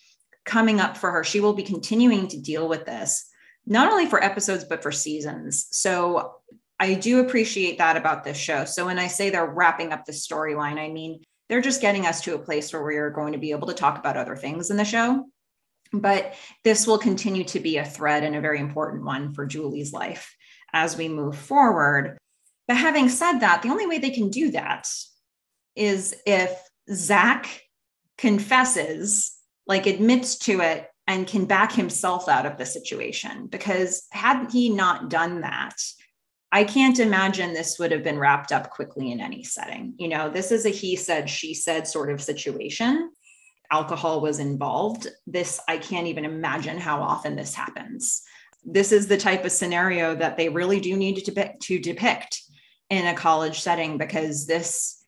[0.45, 1.25] coming up for her.
[1.25, 3.29] She will be continuing to deal with this,
[3.67, 5.67] not only for episodes, but for seasons.
[5.73, 6.37] So
[6.79, 8.65] I do appreciate that about this show.
[8.65, 12.23] So when I say they're wrapping up the storyline, I mean, they're just getting us
[12.23, 14.71] to a place where we are going to be able to talk about other things
[14.71, 15.27] in the show.
[15.93, 16.33] But
[16.65, 20.35] this will continue to be a thread and a very important one for Julie's life
[20.73, 22.17] as we move forward.
[22.67, 24.89] But having said that, the only way they can do that
[25.77, 26.59] is if
[26.91, 27.61] Zach
[28.17, 29.33] confesses,
[29.67, 33.47] like admits to it, and can back himself out of the situation.
[33.47, 35.77] Because had he not done that,
[36.55, 39.95] I can't imagine this would have been wrapped up quickly in any setting.
[39.97, 43.11] You know, this is a he said, she said sort of situation.
[43.71, 45.07] Alcohol was involved.
[45.27, 48.23] This, I can't even imagine how often this happens.
[48.65, 52.43] This is the type of scenario that they really do need to to depict
[52.91, 55.03] in a college setting because this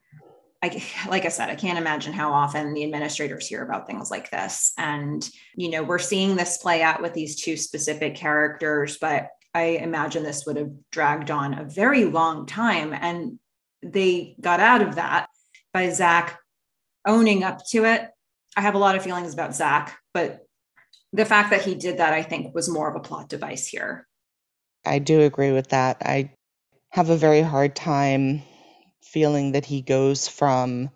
[0.63, 4.31] I, like I said, I can't imagine how often the administrators hear about things like
[4.31, 4.73] this.
[4.79, 9.63] And, you know, we're seeing this play out with these two specific characters, but I
[9.63, 12.93] imagine this would have dragged on a very long time.
[12.93, 13.39] And
[13.83, 15.29] they got out of that
[15.73, 16.41] by Zach
[17.07, 18.11] owning up to it.
[18.57, 20.41] I have a lot of feelings about Zach, but
[21.13, 24.07] the fact that he did that, I think, was more of a plot device here.
[24.85, 25.99] I do agree with that.
[26.03, 26.33] I
[26.91, 28.43] have a very hard time
[29.03, 30.91] feeling that he goes from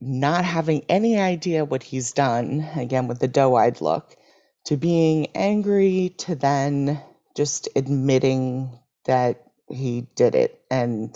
[0.00, 4.16] not having any idea what he's done, again with the doe eyed look,
[4.64, 7.00] to being angry to then
[7.38, 11.14] just admitting that he did it and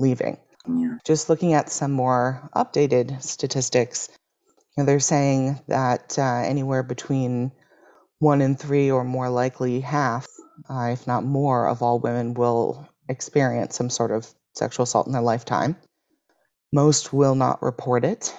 [0.00, 0.36] leaving.
[0.66, 0.96] Yeah.
[1.06, 4.08] Just looking at some more updated statistics,
[4.76, 7.52] you know, they're saying that uh, anywhere between
[8.18, 10.26] one in three or more likely half,
[10.68, 15.12] uh, if not more, of all women will experience some sort of sexual assault in
[15.12, 15.76] their lifetime.
[16.72, 18.34] Most will not report it.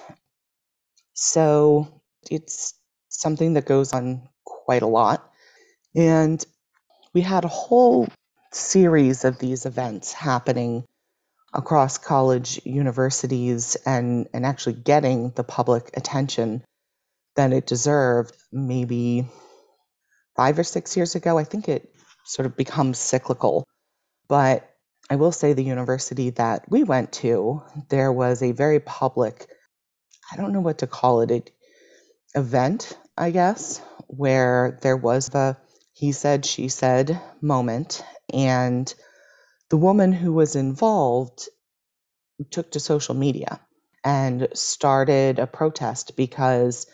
[1.14, 2.74] So it's
[3.08, 5.30] something that goes on quite a lot.
[5.94, 6.44] And
[7.16, 8.06] we had a whole
[8.52, 10.84] series of these events happening
[11.54, 16.62] across college universities and, and actually getting the public attention
[17.34, 19.26] that it deserved maybe
[20.36, 21.38] five or six years ago.
[21.38, 21.88] I think it
[22.26, 23.64] sort of becomes cyclical.
[24.28, 24.68] But
[25.08, 29.46] I will say the university that we went to, there was a very public,
[30.30, 31.50] I don't know what to call it, it
[32.34, 35.56] event, I guess, where there was the
[35.96, 38.04] he said, she said moment.
[38.30, 38.92] And
[39.70, 41.48] the woman who was involved
[42.50, 43.60] took to social media
[44.04, 46.86] and started a protest because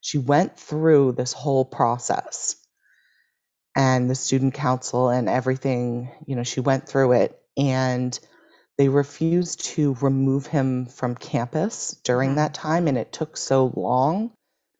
[0.00, 2.56] she went through this whole process.
[3.76, 7.38] And the student council and everything, you know, she went through it.
[7.58, 8.18] And
[8.78, 12.36] they refused to remove him from campus during Mhm.
[12.36, 12.88] that time.
[12.88, 14.32] And it took so long.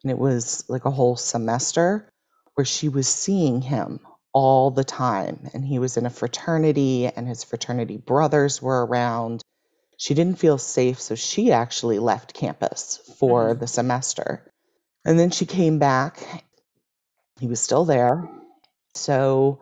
[0.03, 2.09] And it was like a whole semester
[2.57, 4.01] where she was seeing him
[4.33, 9.43] all the time and he was in a fraternity and his fraternity brothers were around.
[9.99, 13.61] She didn't feel safe so she actually left campus for Mhm.
[13.61, 14.51] the semester.
[15.05, 16.45] And then she came back.
[17.41, 18.29] He was still there.
[18.95, 19.61] So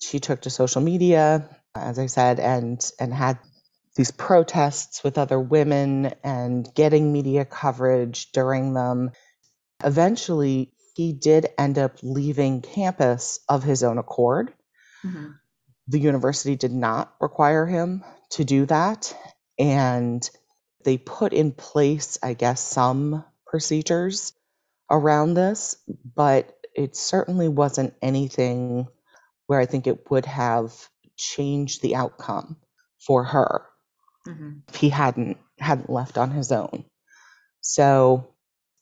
[0.00, 3.38] she took to social media as i said and and had
[3.96, 9.10] these protests with other women and getting media coverage during them.
[9.84, 14.52] Eventually he did end up leaving campus of his own accord
[15.04, 15.34] Mhm.
[15.88, 19.14] the university did not require him to do that
[19.58, 20.28] and
[20.84, 24.32] they put in place i guess some procedures
[24.90, 25.76] around this
[26.14, 28.88] but it certainly wasn't anything
[29.46, 32.56] where i think it would have changed the outcome
[33.06, 33.66] for her
[34.26, 34.62] Mhm.
[34.68, 36.84] if he hadn't hadn't left on his own
[37.60, 38.31] so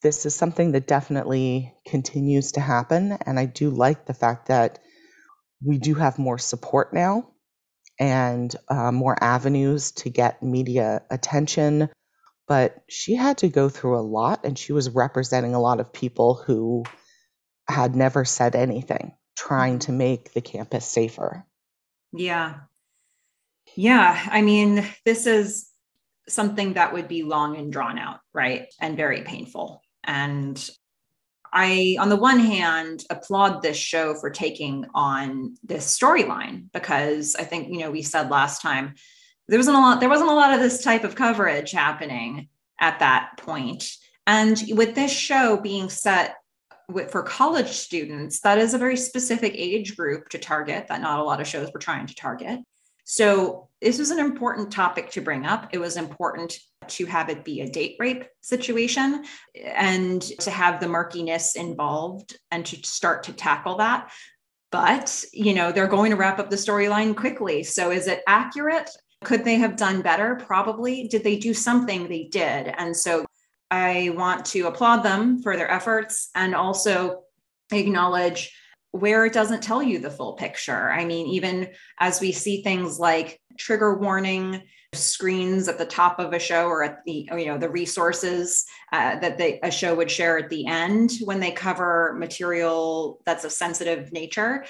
[0.02, 4.78] this is something that definitely continues to happen and i do like the fact that
[5.64, 7.28] we do have more support now
[7.98, 11.88] and uh, more avenues to get media attention
[12.48, 15.92] but she had to go through a lot and she was representing a lot of
[15.92, 16.84] people who
[17.68, 21.44] had never said anything trying to make the campus safer
[22.12, 22.54] Yeah.
[23.76, 24.28] Yeah.
[24.30, 25.70] I mean, this is
[26.28, 28.66] something that would be long and drawn out, right?
[28.80, 29.82] And very painful.
[30.04, 30.70] And
[31.52, 37.44] I, on the one hand, applaud this show for taking on this storyline because I
[37.44, 38.94] think, you know, we said last time
[39.48, 43.00] there wasn't a lot, there wasn't a lot of this type of coverage happening at
[43.00, 43.90] that point.
[44.26, 46.36] And with this show being set
[46.88, 51.18] with, for college students, that is a very specific age group to target that not
[51.18, 52.60] a lot of shows were trying to target.
[53.04, 55.70] So this was an important topic to bring up.
[55.72, 56.56] It was important
[56.90, 59.24] to have it be a date rape situation
[59.54, 64.10] and to have the murkiness involved and to start to tackle that.
[64.70, 67.64] But, you know, they're going to wrap up the storyline quickly.
[67.64, 68.88] So is it accurate?
[69.24, 70.36] Could they have done better?
[70.36, 71.08] Probably.
[71.08, 72.08] Did they do something?
[72.08, 72.72] They did.
[72.78, 73.26] And so
[73.70, 77.22] I want to applaud them for their efforts and also
[77.72, 78.56] acknowledge
[78.92, 80.90] where it doesn't tell you the full picture.
[80.90, 86.32] I mean, even as we see things like trigger warning screens at the top of
[86.32, 90.10] a show or at the you know the resources uh, that they, a show would
[90.10, 94.64] share at the end when they cover material that's of sensitive nature.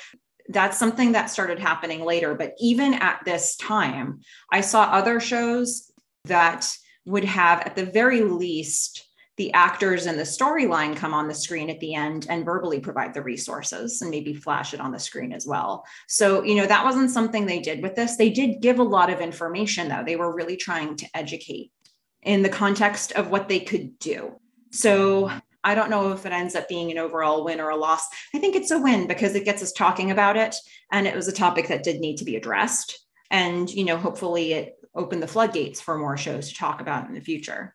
[0.49, 5.93] That's something that started happening later but even at this time i saw other shows
[6.25, 6.71] that
[7.07, 9.07] would have at the very least
[9.41, 13.15] the actors and the storyline come on the screen at the end and verbally provide
[13.15, 15.83] the resources and maybe flash it on the screen as well.
[16.09, 18.17] So, you know, that wasn't something they did with this.
[18.17, 20.03] They did give a lot of information, though.
[20.05, 21.73] They were really trying to educate
[22.21, 24.39] in the context of what they could do.
[24.73, 25.33] So,
[25.65, 28.07] I don't know if it ends up being an overall win or a loss.
[28.35, 30.55] I think it's a win because it gets us talking about it.
[30.93, 33.07] And it was a topic that did need to be addressed.
[33.31, 37.15] And, you know, hopefully it opened the floodgates for more shows to talk about in
[37.15, 37.75] the future.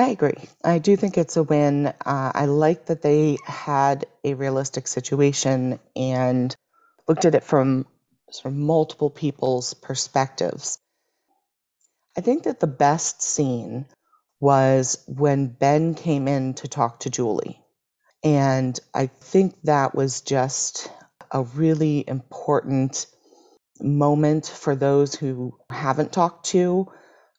[0.00, 0.48] I agree.
[0.64, 1.88] I do think it's a win.
[1.88, 6.56] Uh, I like that they had a realistic situation and
[7.06, 7.84] looked at it from
[8.30, 10.78] sort of multiple people's perspectives.
[12.16, 13.84] I think that the best scene
[14.40, 17.62] was when Ben came in to talk to Julie.
[18.24, 20.90] And I think that was just
[21.30, 23.04] a really important
[23.78, 26.90] moment for those who haven't talked to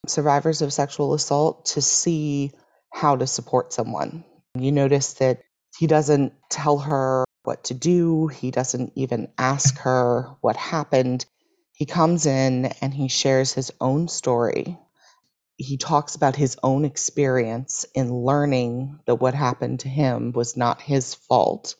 [0.08, 2.50] survivors of sexual assault to see
[2.92, 4.24] how to support someone.
[4.58, 5.42] You notice that
[5.78, 11.24] he doesn't tell her what to do, he doesn't even ask her what happened.
[11.74, 14.78] He comes in and he shares his own story.
[15.56, 20.82] He talks about his own experience in learning that what happened to him was not
[20.82, 21.76] his fault.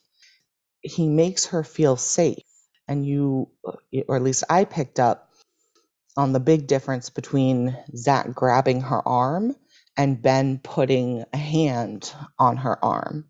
[0.81, 2.43] He makes her feel safe
[2.87, 3.49] and you,
[4.07, 5.32] or at least I picked up
[6.17, 9.55] on the big difference between Zach grabbing her arm
[9.97, 13.25] and Ben putting a hand on her arm.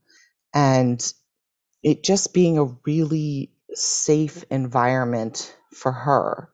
[0.53, 1.13] And
[1.83, 6.49] it just being a really safe environment for her.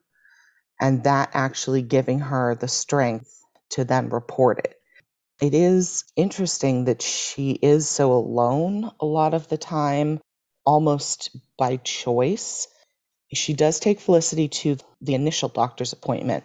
[0.80, 3.36] And that actually giving her the strength
[3.72, 4.76] to then report it.
[5.42, 10.20] It is interesting that she is so alone a lot of the time,
[10.66, 12.68] almost by choice.
[13.34, 16.44] She does take Felicity to the initial doctor's appointment,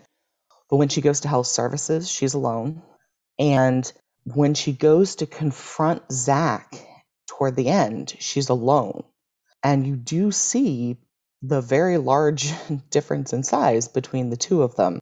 [0.68, 2.82] but when she goes to health services, she's alone.
[3.39, 3.91] And
[4.24, 6.74] when she goes to confront Zach
[7.26, 9.05] toward the end, she's alone.
[9.62, 10.99] And you do see
[11.43, 12.53] the very large
[12.91, 15.01] difference in size between the two of them.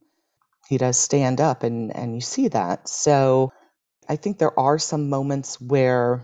[0.68, 2.88] He does stand up, and, and you see that.
[2.88, 3.52] So
[4.08, 6.22] I think there are some moments where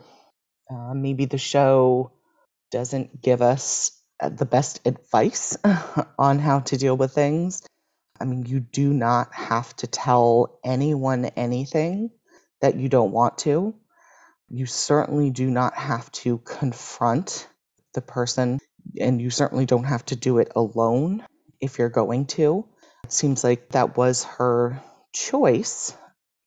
[0.70, 2.12] uh, maybe the show
[2.70, 5.56] doesn't give us the best advice
[6.18, 7.62] on how to deal with things.
[8.20, 12.10] I mean, you do not have to tell anyone anything
[12.60, 13.74] that you don't want to.
[14.48, 17.46] You certainly do not have to confront
[17.94, 18.58] the person,
[19.00, 21.24] and you certainly don't have to do it alone
[21.60, 22.66] if you're going to.
[23.04, 25.94] It seems like that was her choice,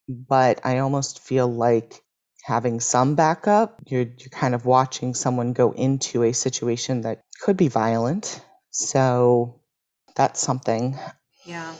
[0.08, 2.02] but I almost feel like
[2.42, 7.56] having some backup, you're, you're kind of watching someone go into a situation that could
[7.56, 8.40] be violent.
[8.70, 9.60] So
[10.16, 10.98] that's something.
[11.44, 11.74] Yeah.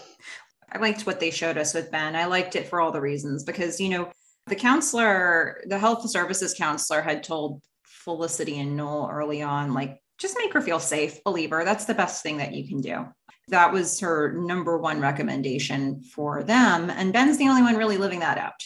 [0.72, 2.16] I liked what they showed us with Ben.
[2.16, 4.10] I liked it for all the reasons because, you know,
[4.46, 10.36] the counselor, the health services counselor had told Felicity and Noel early on, like, just
[10.38, 11.64] make her feel safe, believe her.
[11.64, 13.06] That's the best thing that you can do.
[13.48, 16.90] That was her number one recommendation for them.
[16.90, 18.62] And Ben's the only one really living that out.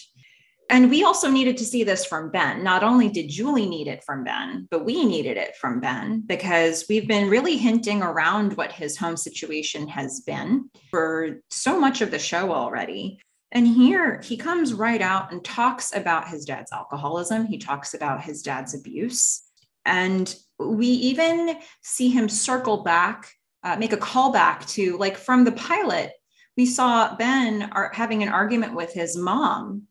[0.68, 2.64] And we also needed to see this from Ben.
[2.64, 6.86] Not only did Julie need it from Ben, but we needed it from Ben because
[6.88, 12.10] we've been really hinting around what his home situation has been for so much of
[12.10, 13.20] the show already.
[13.52, 17.46] And here he comes right out and talks about his dad's alcoholism.
[17.46, 19.42] He talks about his dad's abuse.
[19.84, 23.30] And we even see him circle back,
[23.62, 26.10] uh, make a callback to like from the pilot,
[26.56, 29.82] we saw Ben are having an argument with his mom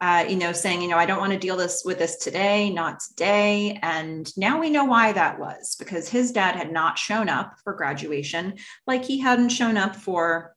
[0.00, 2.70] uh, you know, saying, you know, I don't want to deal this with this today,
[2.70, 3.78] not today.
[3.82, 7.72] And now we know why that was because his dad had not shown up for
[7.72, 10.54] graduation, like he hadn't shown up for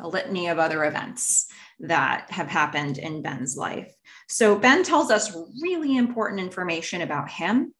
[0.00, 1.46] a litany of other events
[1.80, 3.92] that have happened in Ben's life.
[4.28, 7.74] So Ben tells us really important information about him.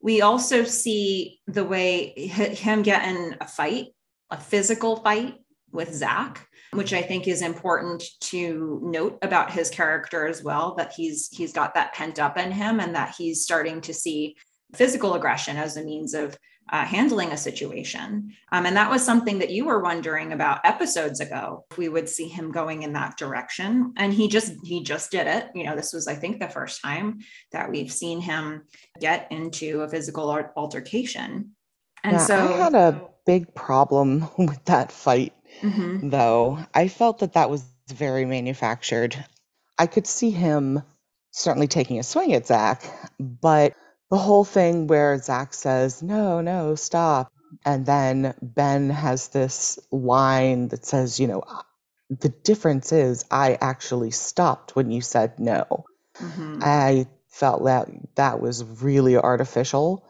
[0.00, 3.86] We also see the way him get in a fight,
[4.30, 5.36] a physical fight
[5.72, 10.92] with Zach which I think is important to note about his character as well that
[10.92, 14.36] he's he's got that pent up in him and that he's starting to see
[14.74, 16.36] physical aggression as a means of
[16.72, 18.32] uh, handling a situation.
[18.50, 21.66] Um, and that was something that you were wondering about episodes ago.
[21.76, 25.50] We would see him going in that direction, and he just he just did it.
[25.54, 27.18] You know, this was I think the first time
[27.52, 28.62] that we've seen him
[28.98, 31.50] get into a physical altercation.
[32.02, 36.10] And yeah, so I had a big problem with that fight mm-hmm.
[36.10, 36.58] though.
[36.74, 39.22] I felt that that was very manufactured.
[39.78, 40.82] I could see him
[41.30, 42.84] certainly taking a swing at Zach,
[43.18, 43.74] but
[44.10, 47.32] the whole thing where Zach says, no, no, stop.
[47.64, 51.42] And then Ben has this line that says, you know,
[52.10, 55.84] the difference is I actually stopped when you said no.
[56.16, 56.60] Mm-hmm.
[56.62, 60.04] I felt that that was really artificial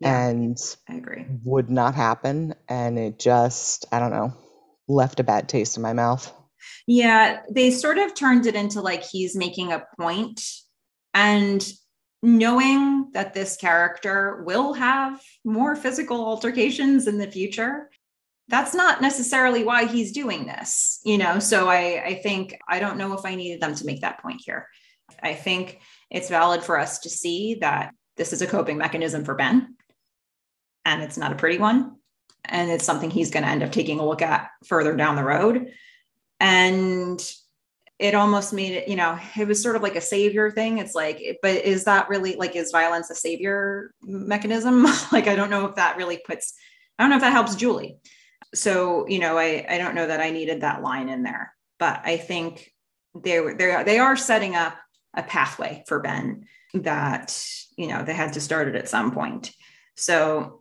[0.00, 1.26] yeah, and I agree.
[1.44, 2.54] Would not happen.
[2.68, 4.32] And it just, I don't know,
[4.90, 6.32] left a bad taste in my mouth.
[6.86, 10.42] Yeah, they sort of turned it into like he's making a point
[11.14, 11.66] and
[12.22, 17.90] knowing that this character will have more physical altercations in the future
[18.48, 21.38] that's not necessarily why he's doing this you know?
[21.38, 24.42] So i i think i don't know if i needed them to make that point
[24.44, 24.66] here.
[25.22, 25.80] I think
[26.10, 29.76] it's valid for us to see that this is a coping mechanism for ben
[30.84, 31.96] and it's not a pretty one
[32.44, 35.24] and it's something he's going to end up taking a look at further down the
[35.24, 35.72] road.
[36.38, 37.20] And
[37.98, 40.78] it almost made it you know it was sort of like a savior thing.
[40.78, 44.86] It's like but is that really like is violence a savior mechanism?
[45.12, 46.54] Like i don't know if that really puts
[46.98, 47.98] i don't know if that helps julie.
[48.54, 52.00] So you know i i don't know that i needed that line in there but
[52.04, 52.72] i think
[53.14, 54.78] they were they they are setting up
[55.14, 57.36] a pathway for ben that
[57.76, 59.52] you know they had to start it at some point.
[59.96, 60.59] So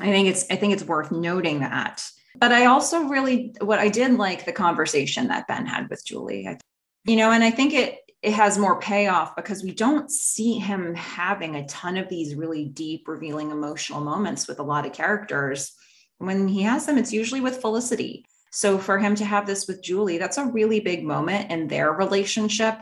[0.00, 2.04] I think it's I think it's worth noting that.
[2.36, 6.46] But I also really what I did like the conversation that Ben had with Julie.
[6.46, 6.58] I,
[7.04, 10.94] you know, and I think it it has more payoff because we don't see him
[10.94, 15.72] having a ton of these really deep revealing emotional moments with a lot of characters
[16.20, 18.26] when he has them, it's usually with Felicity.
[18.52, 21.92] So for him to have this with Julie, that's a really big moment in their
[21.92, 22.78] relationship.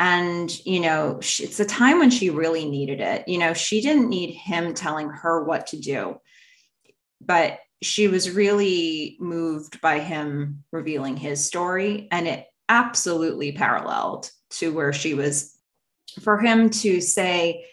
[0.00, 3.28] And, you know, it's a time when she really needed it.
[3.28, 6.16] You know, she didn't need him telling her what to do,
[7.24, 12.08] but she was really moved by him revealing his story.
[12.10, 15.56] And it absolutely paralleled to where she was
[16.20, 17.66] for him to say,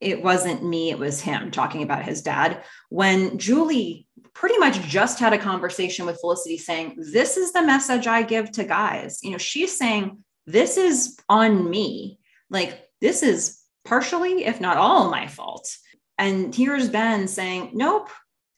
[0.00, 2.64] it wasn't me, it was him talking about his dad.
[2.88, 8.06] When Julie pretty much just had a conversation with Felicity saying, This is the message
[8.06, 9.20] I give to guys.
[9.22, 12.18] You know, she's saying, This is on me.
[12.48, 15.68] Like, this is partially, if not all, my fault.
[16.16, 18.10] And here's Ben saying, Nope,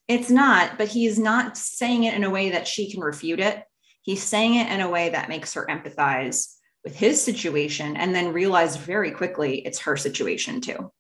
[0.09, 0.78] it's not.
[0.78, 3.62] But he's not saying it in a way that she can refute it.
[4.03, 6.48] He's saying it in a way that makes her empathize
[6.84, 10.90] with his situation and then realize very quickly it's her situation too.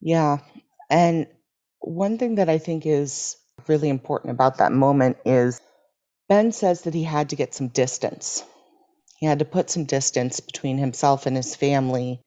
[0.00, 0.38] Yeah.
[0.90, 1.26] And
[1.80, 5.60] one thing that I think is really important about that moment is
[6.28, 8.44] Ben says that he had to get some distance.
[9.18, 12.22] He had to put some distance between himself and his family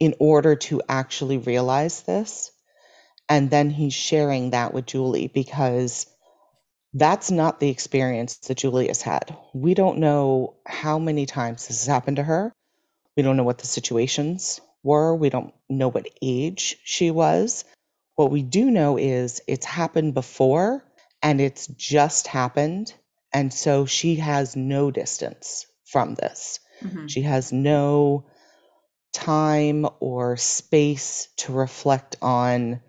[0.00, 2.50] in order to actually realize this.
[3.28, 6.06] And then he's sharing that with Julie because
[6.92, 9.36] that's not the experience that Julie has had.
[9.52, 12.52] We don't know how many times this has happened to her.
[13.16, 15.14] We don't know what the situations were.
[15.14, 17.64] We don't know what age she was.
[18.16, 20.84] What we do know is it's happened before
[21.22, 22.92] and it's just happened.
[23.32, 26.60] And so she has no distance from this.
[26.82, 27.06] Mm-hmm.
[27.06, 28.26] She has no
[29.12, 32.80] time or space to reflect on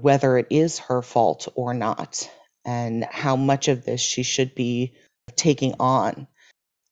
[0.00, 2.28] whether it is her fault or not
[2.64, 4.94] and how much of this she should be
[5.36, 6.26] taking on.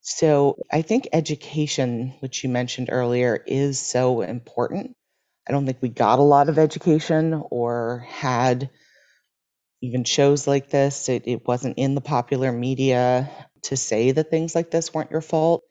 [0.01, 4.97] So I think education, which you mentioned earlier, is so important.
[5.49, 8.71] I don't think we got a lot of education or had
[9.81, 11.09] even shows like this.
[11.09, 13.31] It, it wasn't in the popular media
[13.65, 15.63] to say that things like this weren't your fault.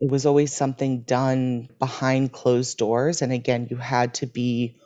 [0.00, 3.22] It was always something done behind closed doors.
[3.22, 4.76] And again, you had to be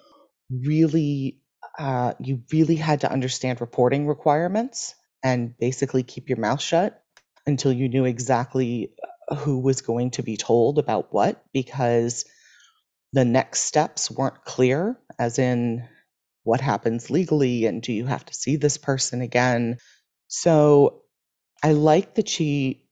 [0.50, 1.41] really,
[1.78, 4.94] uh, you really had to understand reporting requirements
[5.24, 7.02] and basically keep your mouth shut
[7.46, 8.92] until you knew exactly
[9.30, 12.24] uh, who was going to be told about what because
[13.12, 15.86] the next steps weren't clear, as in
[16.44, 19.78] what happens legally and do you have to see this person again.
[20.28, 21.02] So
[21.62, 22.88] I like that she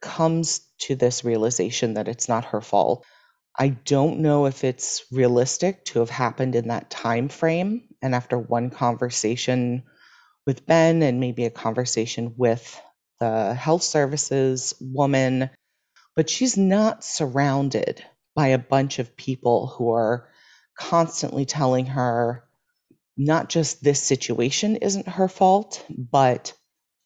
[0.00, 3.04] comes to this realization that it's not her fault.
[3.58, 8.38] I don't know if it's realistic to have happened in that time frame and after
[8.38, 9.82] one conversation
[10.46, 12.80] with Ben and maybe a conversation with
[13.20, 15.50] the health services woman,
[16.14, 18.04] but she's not surrounded
[18.36, 20.28] by a bunch of people who are
[20.78, 22.44] constantly telling her
[23.16, 26.52] not just this situation isn't her fault, but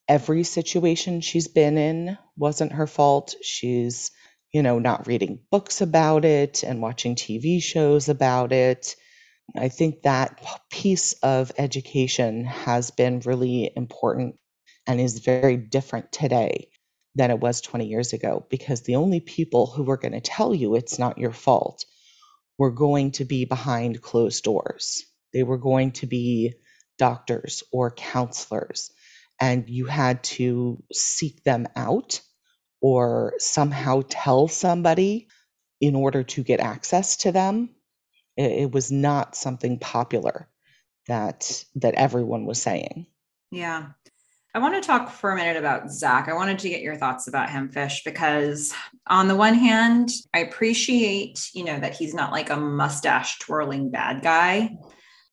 [0.07, 3.35] every situation she's been in wasn't her fault.
[3.43, 4.11] She's,
[4.53, 8.97] you know, not reading books about it and watching TV shows about it.
[9.57, 10.41] I think that
[10.71, 14.37] piece of education has been really important
[14.87, 16.69] and is very different today
[17.15, 20.55] than it was 20 years ago because the only people who were going to tell
[20.55, 21.85] you it's not your fault
[22.59, 25.05] were going to be behind closed doors.
[25.33, 26.55] They were going to be
[26.99, 28.91] doctors or counselors,
[29.41, 32.21] and you had to seek them out
[32.83, 35.29] or somehow tell somebody
[35.81, 37.71] in order to get access to them.
[38.37, 40.49] It, it was not something popular
[41.09, 43.07] that that everyone was saying.
[43.51, 43.87] Yeah.
[44.55, 46.29] I want to talk for a minute about Zach.
[46.29, 48.75] I wanted to get your thoughts about him, Fish, because
[49.07, 53.91] on the one hand, I appreciate, you know, that he's not like a mustache twirling
[53.91, 54.77] bad guy.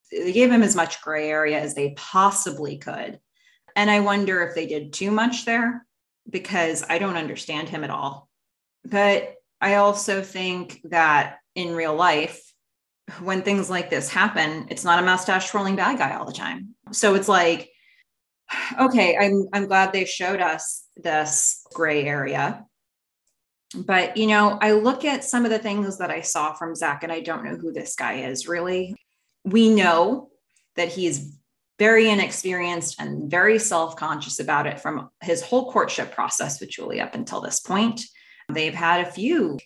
[0.09, 3.19] They gave him as much gray area as they possibly could.
[3.75, 5.85] And I wonder if they did too much there
[6.29, 8.29] because I don't understand him at all.
[8.85, 12.41] But I also think that in real life,
[13.21, 16.75] when things like this happen, it's not a mustache twirling bad guy all the time.
[16.91, 17.69] So it's like,
[18.79, 22.65] okay, I'm I'm glad they showed us this gray area.
[23.75, 27.03] But you know, I look at some of the things that I saw from Zach,
[27.03, 28.95] and I don't know who this guy is really.
[29.43, 30.29] We know
[30.75, 31.38] that he's
[31.79, 37.15] very inexperienced and very self-conscious about it from his whole courtship process with Julie up
[37.15, 38.01] until this point.
[38.49, 39.57] They've had a few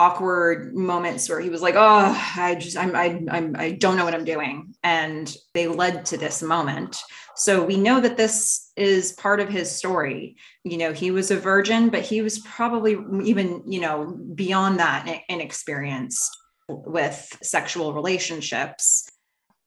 [0.00, 4.04] awkward moments where he was like, "Oh, I just I'm I I'm I don't know
[4.04, 6.96] what I'm doing," and they led to this moment.
[7.36, 10.36] So we know that this is part of his story.
[10.64, 15.22] You know, he was a virgin, but he was probably even you know beyond that
[15.28, 16.36] inexperienced
[16.68, 19.08] with sexual relationships.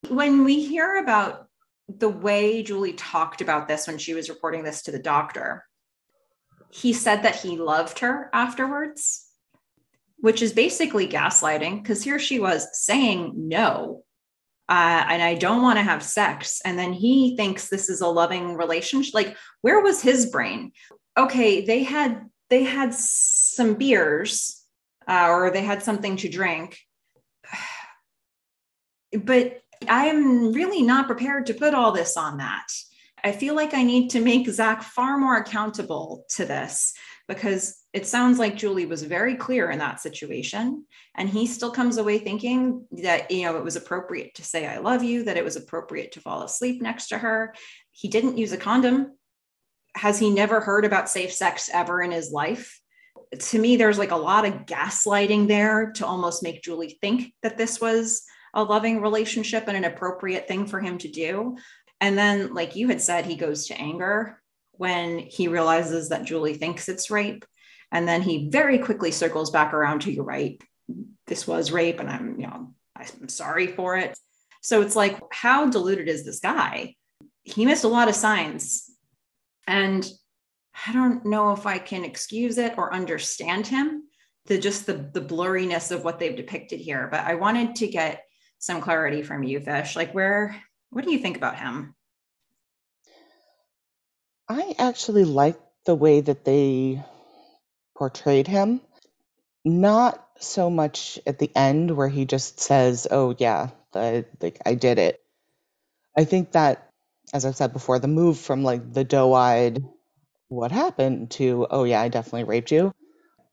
[0.10, 1.48] When we hear about
[1.90, 5.66] the way Julie talked about this when she was reporting this to the doctor,
[6.72, 9.28] he said that he loved her afterwards,
[10.18, 14.04] which is basically gaslighting because here she was saying no.
[14.70, 16.62] Uh, and I don't want to have sex.
[16.64, 19.14] And then he thinks this is a loving relationship.
[19.14, 20.72] Like, where was his brain?
[21.18, 24.64] Okay, they had they had some beers
[25.08, 26.80] uh, or they had something to drink.
[29.16, 32.68] But I'm really not prepared to put all this on that.
[33.24, 36.94] I feel like I need to make Zach far more accountable to this
[37.28, 40.86] because it sounds like Julie was very clear in that situation.
[41.16, 44.80] And he still comes away thinking that, you know, it was appropriate to say, I
[44.80, 47.54] love you, that it was appropriate to fall asleep next to her.
[47.92, 49.18] He didn't use a condom.
[49.96, 52.82] Has he never heard about safe sex ever in his life?
[53.38, 57.58] To me, there's like a lot of gaslighting there to almost make Julie think that
[57.58, 58.24] this was
[58.54, 61.58] a loving relationship and an appropriate thing for him to do.
[62.00, 64.42] And then, like you had said, he goes to anger
[64.74, 67.46] when he realizes that Julie thinks it's rape.
[67.92, 70.62] And then he very quickly circles back around to you're right.
[71.28, 74.18] This was rape, and I'm, you know, I'm sorry for it.
[74.62, 76.96] So it's like, how deluded is this guy?
[77.44, 78.90] He missed a lot of signs.
[79.68, 80.08] And
[80.88, 84.04] I don't know if I can excuse it or understand him,
[84.48, 87.08] the just the, the blurriness of what they've depicted here.
[87.12, 88.24] But I wanted to get
[88.64, 89.96] some clarity from you, Fish.
[89.96, 90.56] Like, where,
[90.90, 91.96] what do you think about him?
[94.48, 97.04] I actually like the way that they
[97.98, 98.80] portrayed him.
[99.66, 104.76] Not so much at the end where he just says, "Oh yeah, the, like I
[104.76, 105.22] did it."
[106.18, 106.90] I think that,
[107.34, 109.84] as I've said before, the move from like the doe-eyed
[110.48, 112.94] "What happened?" to "Oh yeah, I definitely raped you,"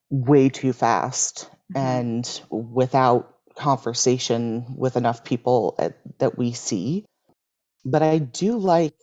[0.09, 1.77] way too fast mm-hmm.
[1.77, 7.05] and without conversation with enough people at, that we see.
[7.85, 8.95] But I do like,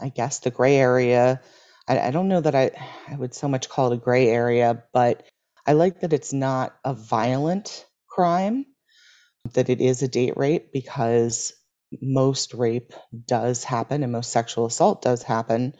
[0.00, 1.40] I guess, the gray area.
[1.88, 2.70] I, I don't know that I,
[3.08, 5.24] I would so much call it a gray area, but
[5.66, 8.66] I like that it's not a violent crime,
[9.54, 11.52] that it is a date rape because
[12.02, 12.92] most rape
[13.26, 15.74] does happen and most sexual assault does happen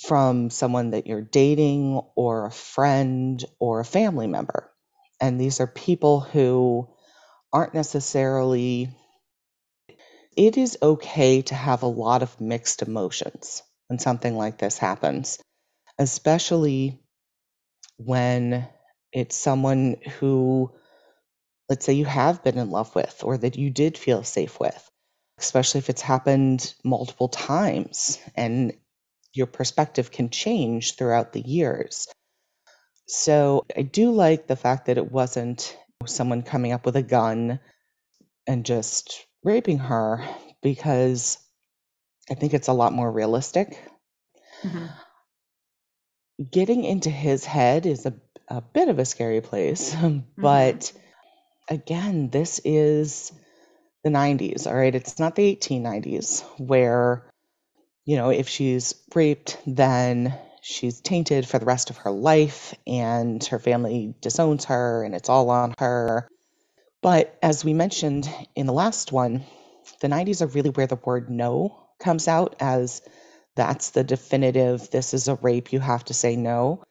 [0.00, 4.70] from someone that you're dating or a friend or a family member.
[5.20, 6.88] And these are people who
[7.54, 8.90] aren't necessarily
[10.36, 15.38] it is okay to have a lot of mixed emotions when something like this happens,
[15.98, 17.00] especially
[17.96, 18.66] when
[19.12, 20.72] it's someone who,
[21.68, 24.90] let's say, you have been in love with or that you did feel safe with,
[25.38, 28.72] especially if it's happened multiple times and
[29.32, 32.08] your perspective can change throughout the years.
[33.06, 35.76] So I do like the fact that it wasn't
[36.06, 37.60] someone coming up with a gun
[38.46, 40.24] and just raping her
[40.62, 41.38] because
[42.30, 43.78] I think it's a lot more realistic.
[44.62, 44.86] Mm-hmm.
[46.50, 48.14] Getting into his head is a,
[48.48, 49.94] a bit of a scary place,
[50.36, 51.74] but mm-hmm.
[51.74, 53.32] again, this is
[54.02, 54.94] the 90s, all right?
[54.94, 57.30] It's not the 1890s where,
[58.04, 60.34] you know, if she's raped, then
[60.64, 65.28] she's tainted for the rest of her life and her family disowns her and it's
[65.28, 66.26] all on her.
[67.02, 69.44] But as we mentioned in the last one,
[70.00, 73.02] the 90s are really where the word no comes out as
[73.54, 76.82] that's the definitive, this is a rape, you have to say no.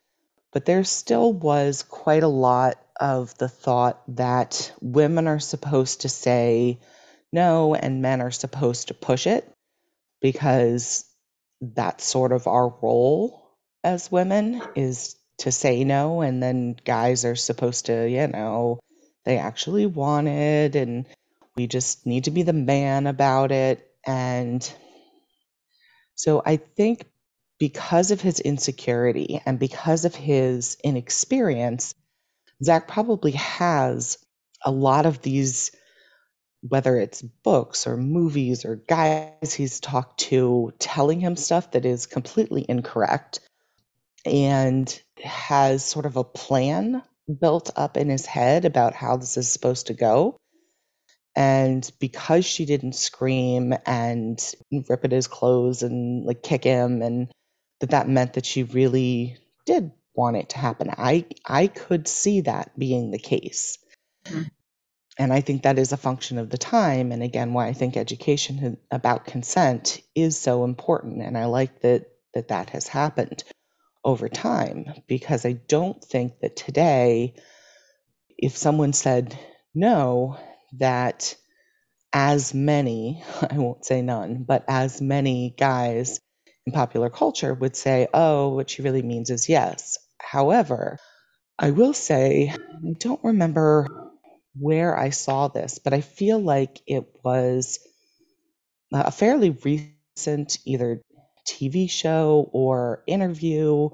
[0.51, 6.09] But there still was quite a lot of the thought that women are supposed to
[6.09, 6.79] say
[7.31, 9.51] no and men are supposed to push it
[10.21, 11.05] because
[11.59, 13.42] that's sort of our role
[13.83, 18.79] as women is to say no and then guys are supposed to you know
[19.25, 21.05] they actually want it and
[21.55, 23.87] we just need to be the man about it.
[24.05, 24.73] And
[26.15, 27.05] so i think
[27.59, 31.95] because of his insecurity and because of his inexperience
[32.63, 34.17] zach probably has
[34.63, 35.71] a lot of these
[36.61, 42.05] whether it's books or movies or guys he's talked to telling him stuff that is
[42.05, 43.39] completely incorrect
[44.25, 47.01] and has sort of a plan
[47.39, 50.37] built up in his head about how this is supposed to go.
[51.35, 54.39] And because she didn't scream and
[54.87, 57.31] rip at his clothes and like kick him, and
[57.79, 60.91] that that meant that she really did want it to happen.
[60.95, 63.79] I I could see that being the case.
[64.25, 64.43] Mm-hmm.
[65.17, 67.11] And I think that is a function of the time.
[67.11, 71.21] And again, why I think education about consent is so important.
[71.21, 73.43] And I like that that, that has happened
[74.03, 77.35] over time because I don't think that today,
[78.37, 79.37] if someone said
[79.73, 80.37] no,
[80.79, 81.35] that
[82.13, 86.19] as many, I won't say none, but as many guys
[86.65, 89.97] in popular culture would say, oh, what she really means is yes.
[90.19, 90.99] However,
[91.59, 93.87] I will say, I don't remember
[94.59, 97.79] where I saw this, but I feel like it was
[98.91, 101.01] a fairly recent either
[101.47, 103.89] TV show or interview.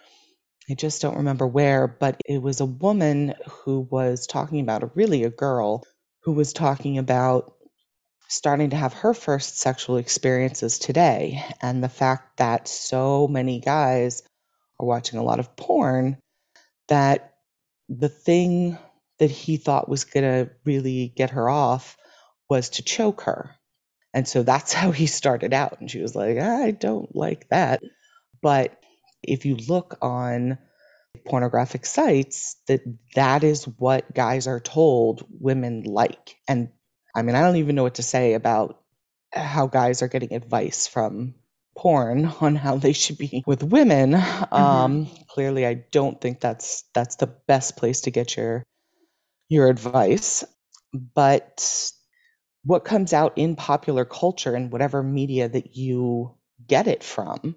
[0.70, 5.24] I just don't remember where, but it was a woman who was talking about, really
[5.24, 5.84] a girl,
[6.24, 7.54] who was talking about
[8.28, 14.22] starting to have her first sexual experiences today and the fact that so many guys
[14.80, 16.18] are watching a lot of porn
[16.88, 17.34] that
[17.90, 18.78] the thing
[19.18, 21.98] that he thought was going to really get her off
[22.50, 23.56] was to choke her.
[24.14, 25.80] And so that's how he started out.
[25.80, 27.82] And she was like, I don't like that.
[28.42, 28.78] But
[29.22, 30.58] if you look on
[31.26, 32.82] pornographic sites, that
[33.16, 36.38] that is what guys are told women like.
[36.48, 36.70] And
[37.16, 38.82] I mean, I don't even know what to say about
[39.32, 41.36] how guys are getting advice from
[41.78, 44.12] porn on how they should be with women.
[44.14, 44.54] Mm-hmm.
[44.54, 48.64] Um, clearly, I don't think that's that's the best place to get your
[49.50, 50.44] your advice.
[50.94, 51.92] But
[52.64, 56.36] what comes out in popular culture and whatever media that you
[56.68, 57.56] get it from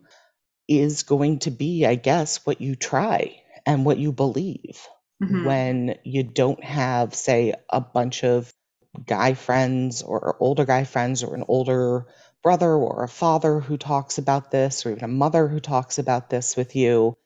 [0.68, 4.86] is going to be, I guess, what you try and what you believe
[5.22, 5.44] mm-hmm.
[5.44, 8.52] when you don't have, say, a bunch of
[9.06, 12.06] guy friends or older guy friends or an older
[12.42, 16.28] brother or a father who talks about this or even a mother who talks about
[16.28, 17.16] this with you,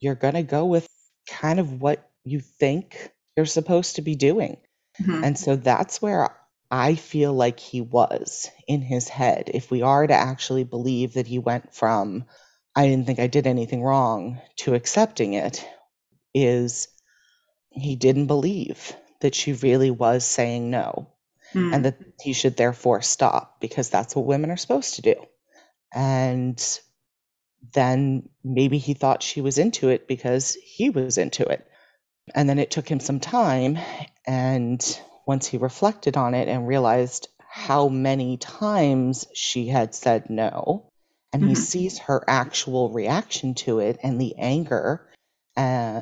[0.00, 0.88] you're going to go with
[1.28, 4.58] kind of what you think you're supposed to be doing.
[5.00, 5.24] Mm-hmm.
[5.24, 6.36] And so that's where
[6.70, 9.50] I feel like he was in his head.
[9.52, 12.24] If we are to actually believe that he went from,
[12.76, 15.66] I didn't think I did anything wrong, to accepting it,
[16.34, 16.88] is
[17.70, 21.08] he didn't believe that she really was saying no
[21.54, 21.74] mm.
[21.74, 25.14] and that he should therefore stop because that's what women are supposed to do.
[25.92, 26.80] And
[27.74, 31.66] then maybe he thought she was into it because he was into it.
[32.34, 33.78] And then it took him some time.
[34.26, 40.90] And once he reflected on it and realized how many times she had said no,
[41.32, 41.50] and mm-hmm.
[41.50, 45.08] he sees her actual reaction to it and the anger
[45.58, 46.00] uh,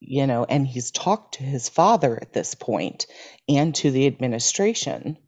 [0.00, 3.06] you know, and he's talked to his father at this point
[3.48, 5.18] and to the administration,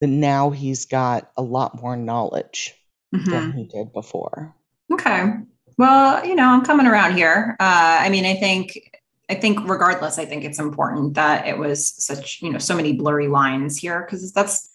[0.00, 2.74] then now he's got a lot more knowledge
[3.14, 3.30] mm-hmm.
[3.30, 4.54] than he did before.
[4.92, 5.32] Okay.
[5.78, 7.56] Well, you know, I'm coming around here.
[7.58, 11.94] Uh, I mean, I think, I think regardless, I think it's important that it was
[12.02, 14.70] such, you know, so many blurry lines here because that's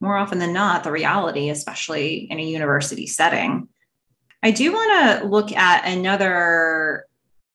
[0.00, 3.68] more often than not the reality, especially in a university setting.
[4.42, 7.04] I do want to look at another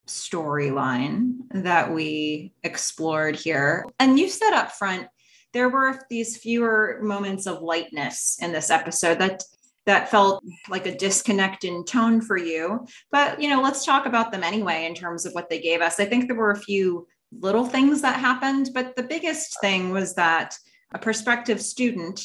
[0.06, 3.86] storyline that we explored here.
[4.00, 5.08] And you said up front,
[5.54, 9.42] there were these fewer moments of lightness in this episode that
[9.86, 12.86] that felt like a disconnect in tone for you.
[13.12, 16.00] But you know, let's talk about them anyway in terms of what they gave us.
[16.00, 20.16] I think there were a few little things that happened, but the biggest thing was
[20.16, 20.58] that
[20.94, 22.22] a prospective student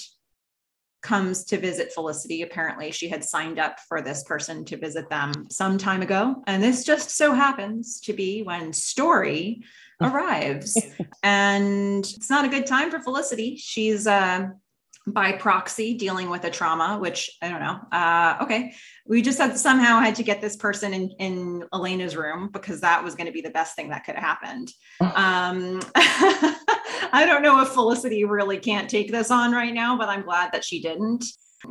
[1.02, 2.42] comes to visit Felicity.
[2.42, 6.42] Apparently, she had signed up for this person to visit them some time ago.
[6.46, 9.62] And this just so happens to be when Story
[10.00, 10.78] arrives.
[11.22, 13.56] and it's not a good time for Felicity.
[13.56, 14.48] She's uh,
[15.12, 17.80] by proxy dealing with a trauma, which I don't know.
[17.92, 18.72] Uh, okay.
[19.06, 23.02] We just had somehow had to get this person in, in Elena's room because that
[23.02, 24.72] was going to be the best thing that could have happened.
[25.00, 25.80] Um,
[27.12, 30.52] I don't know if Felicity really can't take this on right now, but I'm glad
[30.52, 31.24] that she didn't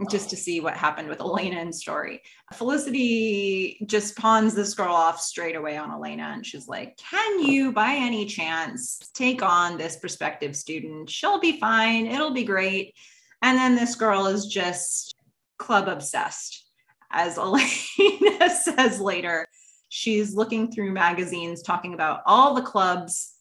[0.10, 2.22] just to see what happened with Elena and Story.
[2.54, 6.32] Felicity just pawns this girl off straight away on Elena.
[6.34, 11.10] And she's like, Can you, by any chance, take on this prospective student?
[11.10, 12.06] She'll be fine.
[12.06, 12.94] It'll be great.
[13.42, 15.16] And then this girl is just
[15.58, 16.66] club obsessed.
[17.12, 19.48] As Elena says later,
[19.90, 23.34] she's looking through magazines talking about all the clubs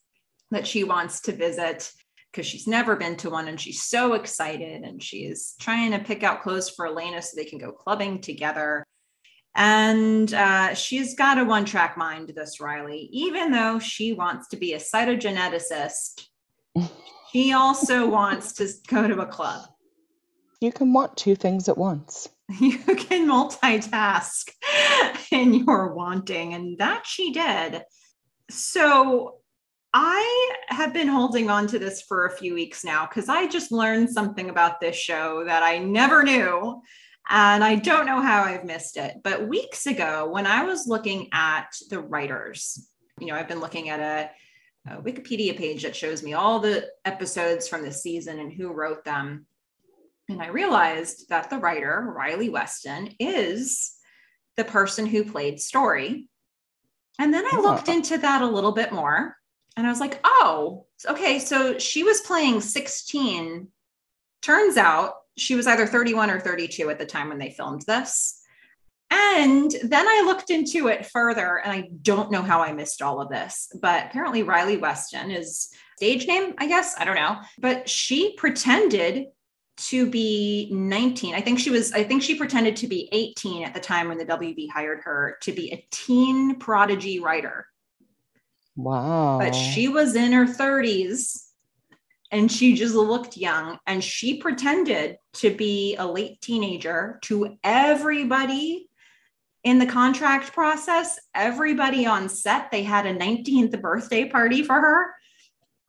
[0.50, 1.92] that she wants to visit
[2.32, 6.22] because she's never been to one and she's so excited and she's trying to pick
[6.22, 8.84] out clothes for Elena so they can go clubbing together.
[9.54, 14.56] And uh, she's got a one track mind, this Riley, even though she wants to
[14.56, 16.28] be a cytogeneticist,
[17.32, 19.68] she also wants to go to a club.
[20.60, 22.28] You can want two things at once.
[22.60, 24.50] You can multitask
[25.32, 27.82] in your wanting, and that she did.
[28.48, 29.40] So
[29.92, 33.72] I have been holding on to this for a few weeks now because I just
[33.72, 36.80] learned something about this show that I never knew.
[37.30, 39.16] And I don't know how I've missed it.
[39.22, 42.88] But weeks ago, when I was looking at the writers,
[43.20, 46.86] you know, I've been looking at a, a Wikipedia page that shows me all the
[47.04, 49.46] episodes from the season and who wrote them.
[50.28, 53.92] And I realized that the writer, Riley Weston, is
[54.56, 56.28] the person who played Story.
[57.18, 57.60] And then I ah.
[57.60, 59.36] looked into that a little bit more
[59.78, 61.38] and I was like, oh, okay.
[61.38, 63.68] So she was playing 16.
[64.42, 68.42] Turns out she was either 31 or 32 at the time when they filmed this.
[69.10, 73.22] And then I looked into it further, and I don't know how I missed all
[73.22, 76.96] of this, but apparently Riley Weston is stage name, I guess.
[76.98, 77.38] I don't know.
[77.58, 79.28] But she pretended
[79.78, 81.34] to be 19.
[81.34, 84.18] I think she was, I think she pretended to be 18 at the time when
[84.18, 87.66] the WB hired her to be a teen prodigy writer.
[88.76, 89.38] Wow.
[89.40, 91.48] But she was in her 30s
[92.30, 98.88] and she just looked young and she pretended to be a late teenager to everybody
[99.64, 105.14] in the contract process everybody on set they had a 19th birthday party for her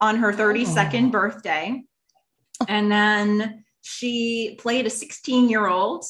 [0.00, 1.10] on her 32nd oh.
[1.10, 1.82] birthday
[2.68, 6.04] and then she played a 16 year old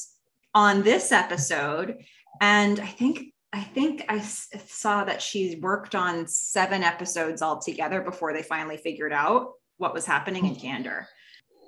[0.53, 1.97] on this episode
[2.41, 8.33] and i think i think i saw that she worked on seven episodes altogether before
[8.33, 11.07] they finally figured out what was happening in candor.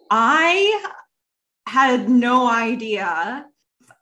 [0.09, 0.87] I
[1.67, 3.45] had no idea.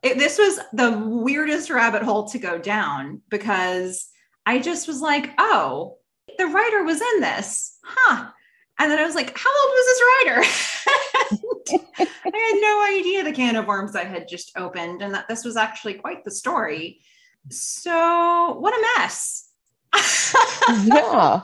[0.03, 4.09] It, this was the weirdest rabbit hole to go down because
[4.45, 5.97] I just was like, oh,
[6.37, 8.29] the writer was in this, huh?
[8.79, 10.41] And then I was like, how old was this writer?
[11.99, 15.43] I had no idea the can of worms I had just opened and that this
[15.43, 17.01] was actually quite the story.
[17.49, 19.49] So, what a mess.
[20.85, 21.41] yeah.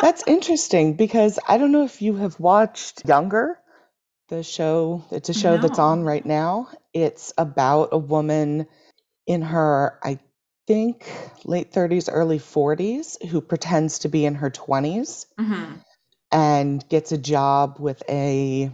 [0.00, 3.58] That's interesting because I don't know if you have watched Younger,
[4.28, 5.04] the show.
[5.10, 6.68] It's a show that's on right now.
[6.92, 8.66] It's about a woman
[9.26, 10.18] in her, I
[10.66, 11.10] think,
[11.44, 15.74] late 30s, early 40s who pretends to be in her 20s hmm
[16.34, 18.70] and gets a job with a,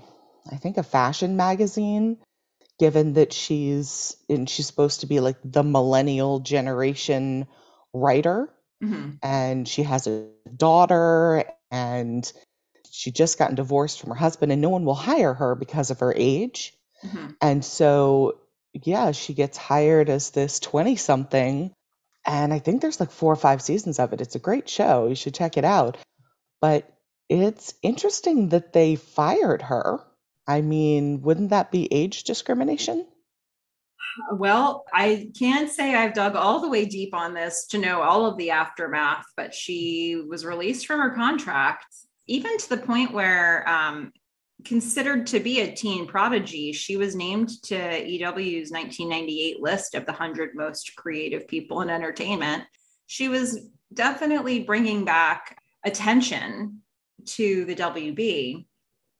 [0.50, 2.18] I think, a fashion magazine.
[2.78, 7.46] Given that she's and she's supposed to be like the millennial generation
[7.94, 12.32] writer, hmm and she has a daughter and
[12.90, 16.00] she just gotten divorced from her husband and no one will hire her because of
[16.00, 16.74] her age.
[17.02, 18.38] hmm And so
[18.74, 21.72] yeah, she gets hired as this 20 something
[22.26, 24.20] and I think there's like 4 or 5 seasons of it.
[24.20, 25.06] It's a great show.
[25.08, 25.98] You should check it out.
[26.60, 26.90] But
[27.28, 30.00] it's interesting that they fired her.
[30.50, 33.06] I mean, wouldn't that be age discrimination?
[34.32, 38.26] Well, I can't say I've dug all the way deep on this to know all
[38.26, 41.86] of the aftermath, but she was released from her contract,
[42.26, 44.12] even to the point where, um,
[44.64, 50.12] considered to be a teen prodigy, she was named to EW's 1998 list of the
[50.12, 52.64] 100 most creative people in entertainment.
[53.06, 56.82] She was definitely bringing back attention
[57.24, 58.66] to the WB,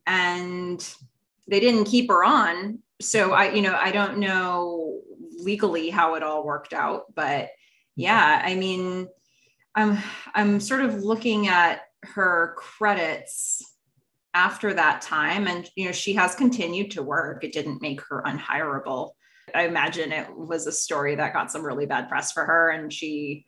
[0.07, 0.95] and
[1.51, 2.79] they didn't keep her on.
[3.01, 5.01] So I, you know, I don't know
[5.39, 7.51] legally how it all worked out, but
[7.97, 9.09] yeah, I mean,
[9.75, 9.99] I'm
[10.35, 13.63] I'm sort of looking at her credits
[14.33, 17.45] after that time and you know she has continued to work.
[17.45, 19.11] It didn't make her unhireable
[19.53, 22.93] i imagine it was a story that got some really bad press for her and
[22.93, 23.45] she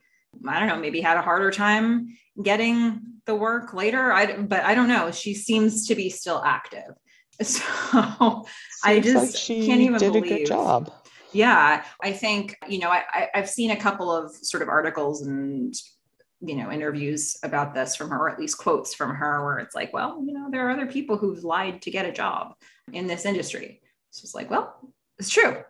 [0.48, 2.09] i don't know maybe had a harder time
[2.42, 4.12] getting the work later.
[4.12, 5.11] I but i don't know.
[5.11, 6.94] She seems to be still active
[7.42, 8.44] So
[8.84, 10.24] I just like can't even did believe.
[10.24, 10.92] a good job.
[11.32, 15.22] Yeah, I think you know I, I I've seen a couple of sort of articles
[15.22, 15.74] and
[16.40, 19.74] you know interviews about this from her, or at least quotes from her, where it's
[19.74, 22.54] like, well, you know, there are other people who've lied to get a job
[22.92, 23.80] in this industry.
[24.10, 24.76] It's just like, well,
[25.18, 25.62] it's true.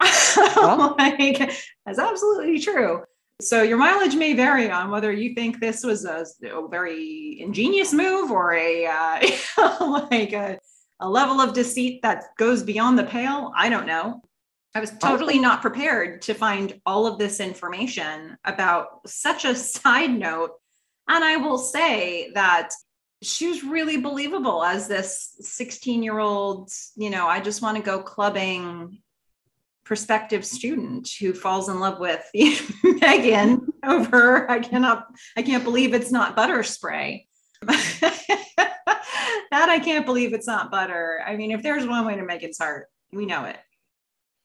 [0.56, 1.38] Well, like,
[1.84, 3.02] that's absolutely true.
[3.40, 7.92] So your mileage may vary on whether you think this was a, a very ingenious
[7.92, 9.20] move or a uh,
[10.10, 10.58] like a
[11.02, 13.52] a level of deceit that goes beyond the pale.
[13.56, 14.22] I don't know.
[14.74, 14.96] I was oh.
[15.00, 20.52] totally not prepared to find all of this information about such a side note.
[21.08, 22.70] And I will say that
[23.22, 27.82] she was really believable as this 16 year old, you know, I just want to
[27.82, 28.98] go clubbing
[29.84, 32.24] prospective student who falls in love with
[32.84, 37.26] Megan over I cannot I can't believe it's not butter spray.
[39.52, 41.22] that I can't believe it's not butter.
[41.24, 43.58] I mean, if there's one way to make it heart, we know it.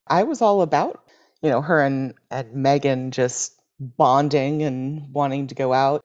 [0.05, 1.01] I was all about,
[1.41, 6.03] you know, her and, and Megan just bonding and wanting to go out.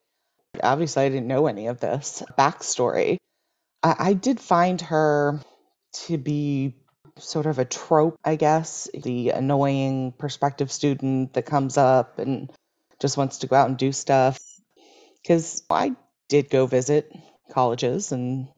[0.62, 3.16] Obviously, I didn't know any of this backstory.
[3.82, 5.40] I, I did find her
[6.04, 6.76] to be
[7.18, 12.52] sort of a trope, I guess, the annoying prospective student that comes up and
[13.00, 14.38] just wants to go out and do stuff.
[15.20, 15.96] Because I
[16.28, 17.12] did go visit
[17.50, 18.48] colleges and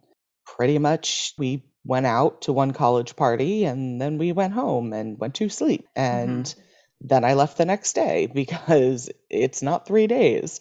[0.47, 5.18] pretty much we went out to one college party and then we went home and
[5.18, 5.86] went to sleep.
[5.95, 6.61] And mm-hmm.
[7.03, 10.61] then I left the next day because it's not three days.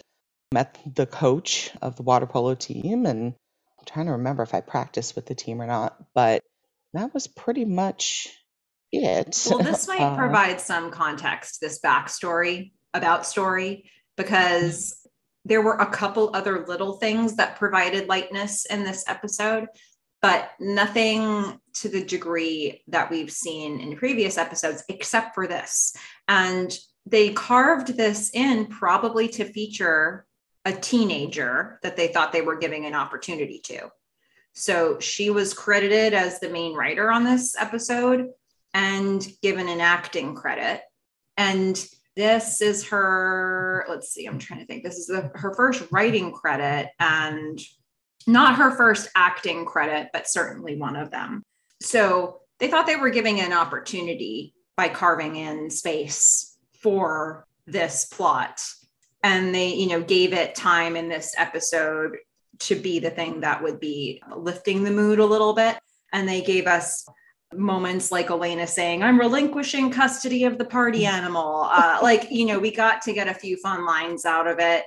[0.51, 3.33] Met the coach of the water polo team and
[3.79, 6.43] I'm trying to remember if I practiced with the team or not, but
[6.93, 8.27] that was pretty much
[8.91, 9.45] it.
[9.49, 15.02] Well, this might uh, provide some context, this backstory about story, because
[15.45, 19.67] there were a couple other little things that provided lightness in this episode,
[20.21, 25.95] but nothing to the degree that we've seen in previous episodes, except for this.
[26.27, 26.75] And
[27.05, 30.25] they carved this in probably to feature
[30.65, 33.91] a teenager that they thought they were giving an opportunity to.
[34.53, 38.29] So she was credited as the main writer on this episode
[38.73, 40.81] and given an acting credit.
[41.35, 41.83] And
[42.15, 44.83] this is her, let's see, I'm trying to think.
[44.83, 47.59] This is the, her first writing credit and
[48.27, 51.43] not her first acting credit, but certainly one of them.
[51.81, 58.63] So they thought they were giving an opportunity by carving in space for this plot.
[59.23, 62.17] And they, you know, gave it time in this episode
[62.59, 65.77] to be the thing that would be lifting the mood a little bit.
[66.11, 67.05] And they gave us
[67.55, 71.07] moments like Elena saying, I'm relinquishing custody of the party mm.
[71.07, 71.67] animal.
[71.71, 74.85] Uh, like, you know, we got to get a few fun lines out of it.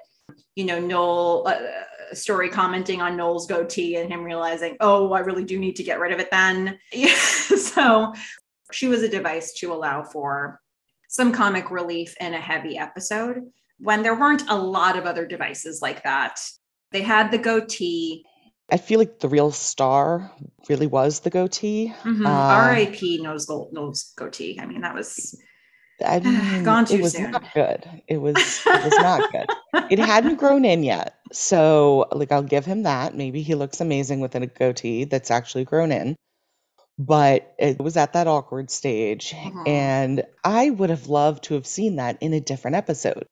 [0.54, 5.44] You know, Noel, uh, story commenting on Noel's goatee and him realizing, oh, I really
[5.44, 6.78] do need to get rid of it then.
[7.06, 8.12] so
[8.72, 10.60] she was a device to allow for
[11.08, 13.42] some comic relief in a heavy episode
[13.78, 16.40] when there weren't a lot of other devices like that.
[16.92, 18.24] They had the goatee
[18.70, 20.32] I feel like the real star
[20.68, 21.94] really was the goatee.
[22.02, 22.26] Mm-hmm.
[22.26, 23.22] Uh, R.I.P.
[23.22, 24.58] Nose Gold Nose goatee.
[24.60, 25.40] I mean, that was
[26.04, 27.30] I mean, gone too it was soon.
[27.30, 27.88] not good.
[28.08, 28.36] It was
[28.66, 29.46] it was not good.
[29.88, 33.14] It hadn't grown in yet, so like I'll give him that.
[33.14, 36.16] Maybe he looks amazing with a goatee that's actually grown in,
[36.98, 39.62] but it was at that awkward stage, mm-hmm.
[39.68, 43.28] and I would have loved to have seen that in a different episode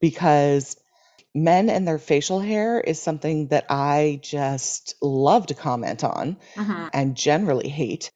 [0.00, 0.76] because
[1.34, 6.86] men and their facial hair is something that I just love to comment on mm-hmm.
[6.92, 8.10] and generally hate.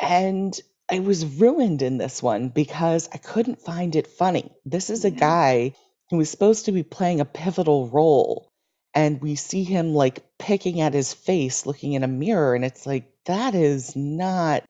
[0.00, 0.58] And
[0.90, 4.52] I was ruined in this one because I couldn't find it funny.
[4.64, 5.74] This is a guy
[6.10, 8.50] who was supposed to be playing a pivotal role.
[8.94, 12.54] And we see him like picking at his face, looking in a mirror.
[12.54, 14.62] And it's like, that is not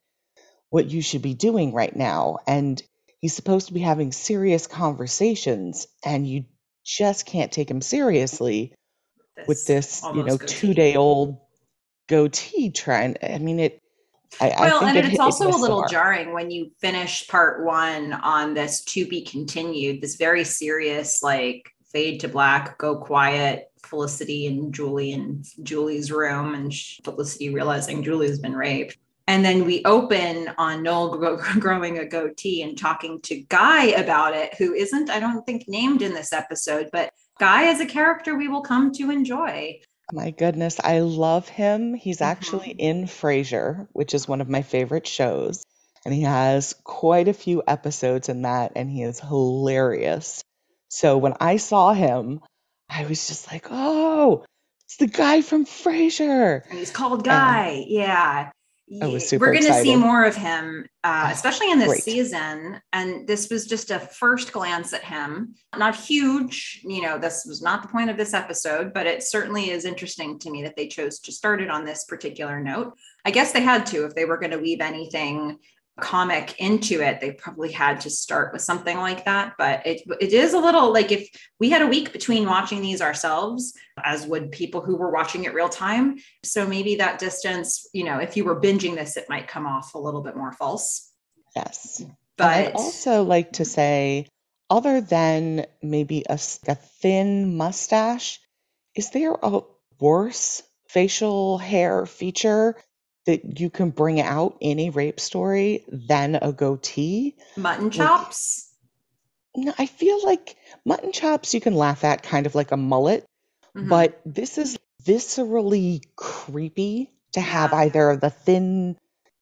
[0.70, 2.38] what you should be doing right now.
[2.46, 2.80] And
[3.20, 5.86] he's supposed to be having serious conversations.
[6.04, 6.44] And you
[6.84, 8.74] just can't take him seriously
[9.36, 11.38] this with this, you know, two day old
[12.08, 13.16] goatee trying.
[13.22, 13.80] I mean, it.
[14.40, 18.12] I, well, I and it, it's also a little jarring when you finish part one
[18.12, 24.48] on this to be continued, this very serious, like fade to black, go quiet, Felicity
[24.48, 26.74] and Julie in Julie's room, and
[27.04, 28.98] Felicity realizing Julie's been raped.
[29.26, 31.16] And then we open on Noel
[31.58, 36.02] growing a goatee and talking to Guy about it, who isn't, I don't think, named
[36.02, 39.80] in this episode, but Guy is a character we will come to enjoy.
[40.12, 41.94] My goodness, I love him.
[41.94, 42.30] He's mm-hmm.
[42.30, 45.64] actually in Frasier, which is one of my favorite shows.
[46.04, 50.42] And he has quite a few episodes in that, and he is hilarious.
[50.88, 52.40] So when I saw him,
[52.90, 54.44] I was just like, oh,
[54.86, 56.62] it's the guy from Frasier.
[56.68, 57.68] And he's called Guy.
[57.68, 58.50] And, yeah.
[59.02, 62.02] I was super We're going to see more of him, uh, especially in this Great.
[62.02, 62.80] season.
[62.92, 65.54] And this was just a first glance at him.
[65.76, 69.70] Not huge, you know, this was not the point of this episode, but it certainly
[69.70, 72.92] is interesting to me that they chose to start it on this particular note.
[73.24, 75.58] I guess they had to if they were going to weave anything
[76.00, 79.54] comic into it they probably had to start with something like that.
[79.56, 81.28] But it it is a little like if
[81.60, 85.54] we had a week between watching these ourselves as would people who were watching it
[85.54, 86.18] real time.
[86.42, 89.94] So maybe that distance you know if you were binging this it might come off
[89.94, 91.12] a little bit more false.
[91.54, 92.04] Yes.
[92.36, 94.26] But and i'd also like to say
[94.68, 98.40] other than maybe a, a thin mustache
[98.96, 99.60] is there a
[100.00, 102.76] worse facial hair feature
[103.26, 107.36] that you can bring out in a rape story than a goatee.
[107.56, 108.70] Mutton chops?
[109.56, 112.76] Like, no, I feel like mutton chops you can laugh at kind of like a
[112.76, 113.24] mullet,
[113.76, 113.88] mm-hmm.
[113.88, 117.78] but this is viscerally creepy to have yeah.
[117.78, 118.96] either the thin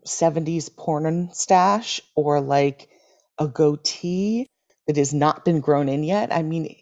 [0.06, 2.88] 70s porn stash or like
[3.38, 4.48] a goatee
[4.86, 6.32] that has not been grown in yet.
[6.32, 6.76] I mean,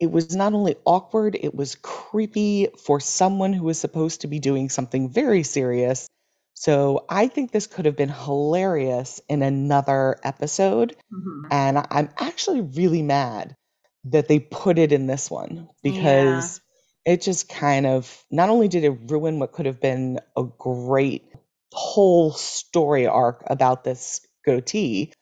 [0.00, 4.38] it was not only awkward, it was creepy for someone who was supposed to be
[4.38, 6.08] doing something very serious
[6.54, 10.96] so I think this could have been hilarious in another episode.
[11.12, 11.46] Mm-hmm.
[11.50, 13.56] And I'm actually really mad
[14.04, 16.60] that they put it in this one because
[17.06, 17.14] yeah.
[17.14, 21.24] it just kind of not only did it ruin what could have been a great
[21.72, 25.12] whole story arc about this goatee,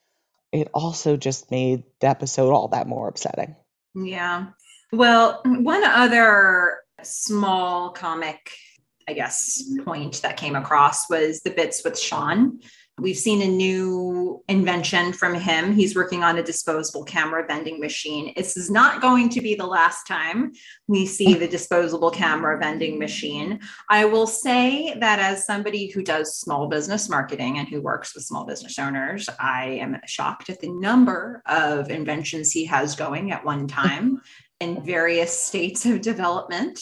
[0.52, 3.56] it also just made the episode all that more upsetting.
[3.94, 4.48] Yeah.
[4.92, 8.52] Well, one other small comic,
[9.08, 12.60] I guess, point that came across was the bits with Sean.
[12.98, 15.72] We've seen a new invention from him.
[15.72, 18.34] He's working on a disposable camera vending machine.
[18.36, 20.52] This is not going to be the last time
[20.88, 23.60] we see the disposable camera vending machine.
[23.88, 28.24] I will say that as somebody who does small business marketing and who works with
[28.24, 33.44] small business owners, I am shocked at the number of inventions he has going at
[33.44, 34.20] one time
[34.60, 36.78] in various states of development.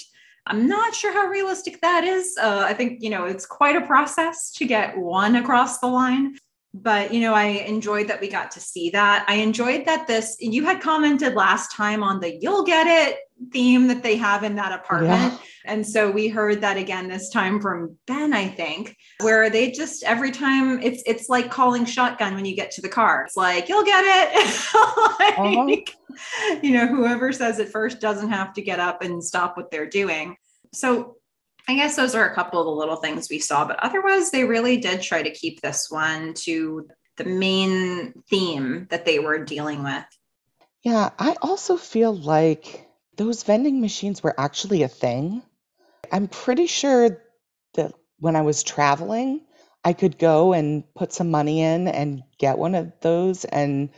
[0.51, 2.37] I'm not sure how realistic that is.
[2.37, 6.37] Uh, I think, you know, it's quite a process to get one across the line.
[6.75, 9.25] But, you know, I enjoyed that we got to see that.
[9.29, 13.19] I enjoyed that this, you had commented last time on the you'll get it
[13.53, 15.33] theme that they have in that apartment.
[15.33, 15.39] Yeah.
[15.65, 20.03] And so we heard that again this time from Ben, I think, where they just
[20.05, 23.25] every time it's it's like calling shotgun when you get to the car.
[23.25, 24.67] It's like, you'll get it.
[24.81, 25.65] Uh-huh.
[25.67, 26.61] like, uh-huh.
[26.63, 29.89] You know, whoever says it first doesn't have to get up and stop what they're
[29.89, 30.37] doing.
[30.73, 31.17] So
[31.69, 34.45] I guess those are a couple of the little things we saw, but otherwise, they
[34.45, 39.85] really did try to keep this one to the main theme that they were dealing
[39.85, 40.05] with.
[40.83, 45.43] Yeah, I also feel like those vending machines were actually a thing.
[46.13, 47.23] I'm pretty sure
[47.75, 49.43] that when I was traveling,
[49.85, 53.45] I could go and put some money in and get one of those.
[53.45, 53.91] And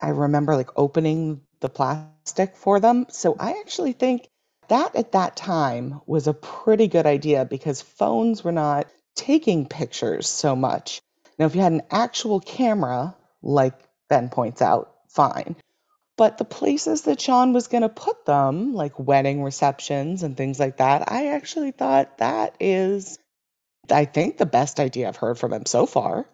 [0.00, 3.06] I remember like opening the plastic for them.
[3.10, 4.28] So I actually think
[4.68, 10.28] that at that time was a pretty good idea because phones were not taking pictures
[10.28, 11.00] so much.
[11.38, 13.74] Now, if you had an actual camera, like
[14.08, 15.56] Ben points out, fine.
[16.16, 20.58] But the places that Sean was going to put them, like wedding receptions and things
[20.58, 23.18] like that, I actually thought that is,
[23.90, 26.26] I think, the best idea I've heard from him so far.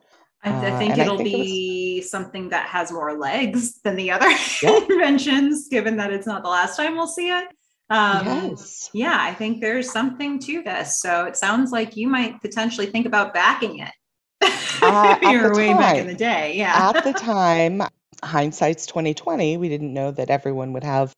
[0.45, 2.11] I, I think uh, it'll I think be it was...
[2.11, 4.30] something that has more legs than the other
[4.62, 4.85] yeah.
[4.91, 7.49] inventions, given that it's not the last time we'll see it.
[7.91, 8.89] Um, yes.
[8.95, 11.01] Yeah, I think there's something to this.
[11.01, 13.93] So it sounds like you might potentially think about backing it.
[14.85, 16.57] Uh, You're way time, back in the day.
[16.57, 16.91] Yeah.
[16.93, 17.83] At the time,
[18.23, 21.15] hindsight's 2020, we didn't know that everyone would have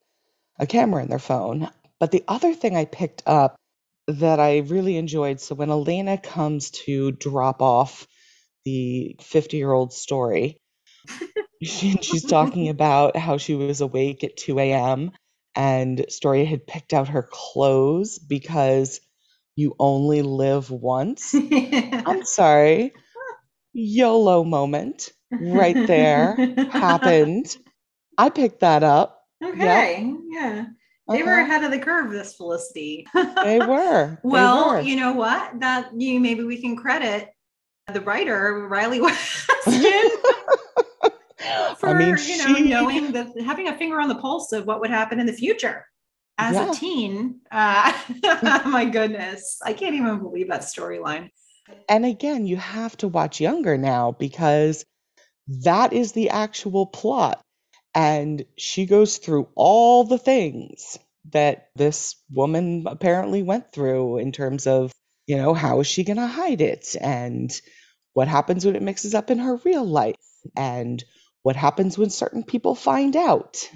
[0.59, 1.71] a camera in their phone.
[2.01, 3.57] But the other thing I picked up
[4.07, 8.07] that I really enjoyed so when Elena comes to drop off
[8.65, 10.59] the 50 year old story,
[11.63, 15.13] she, she's talking about how she was awake at 2 a.m.
[15.55, 19.01] and Story had picked out her clothes because
[19.57, 21.35] you only live once.
[21.53, 22.93] I'm sorry.
[23.73, 26.35] YOLO moment right there
[26.71, 27.57] happened.
[28.19, 29.23] I picked that up.
[29.43, 30.03] Okay.
[30.03, 30.21] Yep.
[30.31, 30.65] Yeah.
[31.09, 31.31] They uh-huh.
[31.31, 33.07] were ahead of the curve, this Felicity.
[33.15, 34.19] they were.
[34.23, 34.81] well, were.
[34.81, 35.61] you know what?
[35.61, 37.31] That you maybe we can credit
[37.93, 39.83] the writer, Riley Weston.
[41.79, 42.63] for I mean, you know she...
[42.63, 45.85] knowing that having a finger on the pulse of what would happen in the future
[46.39, 46.71] as yeah.
[46.71, 47.41] a teen.
[47.51, 47.93] Uh,
[48.67, 51.31] my goodness, I can't even believe that storyline.
[51.89, 54.85] And again, you have to watch younger now because
[55.49, 57.41] that is the actual plot.
[57.95, 60.99] And she goes through all the things
[61.33, 64.93] that this woman apparently went through in terms of,
[65.27, 66.97] you know, how is she going to hide it?
[67.01, 67.53] And
[68.13, 70.17] what happens when it mixes up in her real life?
[70.57, 71.03] And
[71.43, 73.69] what happens when certain people find out?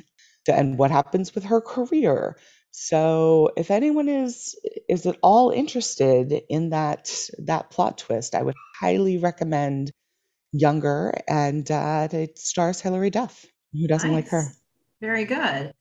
[0.48, 2.36] And what happens with her career?
[2.70, 4.54] So if anyone is
[4.88, 9.90] is at all interested in that that plot twist, I would highly recommend
[10.52, 13.44] Younger, and uh, it stars Hilary Duff.
[13.72, 14.24] Who doesn't nice.
[14.24, 14.44] like her?
[15.00, 15.72] Very good.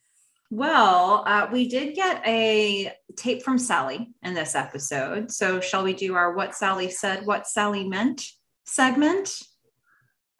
[0.49, 5.31] Well, uh, we did get a tape from Sally in this episode.
[5.31, 8.23] So, shall we do our What Sally Said, What Sally Meant
[8.65, 9.41] segment?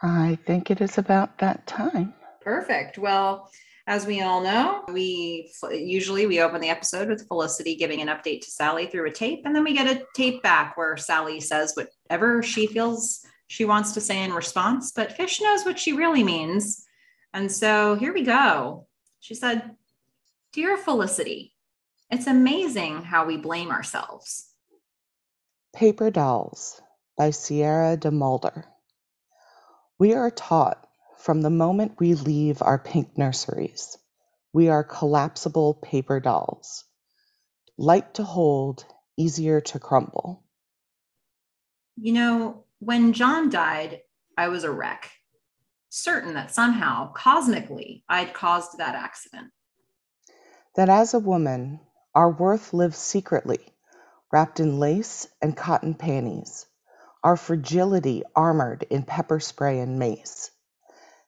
[0.01, 2.13] I think it is about that time.
[2.41, 2.97] Perfect.
[2.97, 3.49] Well,
[3.87, 8.41] as we all know, we usually we open the episode with Felicity giving an update
[8.41, 11.73] to Sally through a tape, and then we get a tape back where Sally says
[11.75, 16.23] whatever she feels she wants to say in response, but Fish knows what she really
[16.23, 16.85] means.
[17.33, 18.87] And so here we go.
[19.19, 19.75] She said,
[20.53, 21.53] Dear Felicity,
[22.09, 24.49] it's amazing how we blame ourselves.
[25.73, 26.81] Paper Dolls
[27.17, 28.63] by Sierra DeMulder.
[29.99, 30.87] We are taught
[31.17, 33.97] from the moment we leave our pink nurseries,
[34.53, 36.85] we are collapsible paper dolls,
[37.77, 38.85] light to hold,
[39.17, 40.43] easier to crumble.
[41.97, 44.01] You know, when John died,
[44.37, 45.11] I was a wreck,
[45.89, 49.51] certain that somehow, cosmically, I'd caused that accident.
[50.75, 51.79] That as a woman,
[52.13, 53.59] our worth lives secretly,
[54.31, 56.67] wrapped in lace and cotton panties,
[57.23, 60.51] our fragility armored in pepper spray and mace.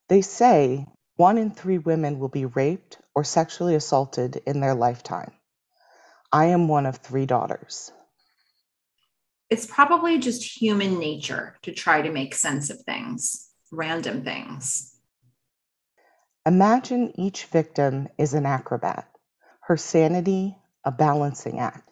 [0.08, 5.32] They say one in three women will be raped or sexually assaulted in their lifetime.
[6.32, 7.92] I am one of three daughters.
[9.50, 14.96] It's probably just human nature to try to make sense of things, random things.
[16.46, 19.10] Imagine each victim is an acrobat,
[19.62, 20.56] her sanity
[20.86, 21.90] a balancing act.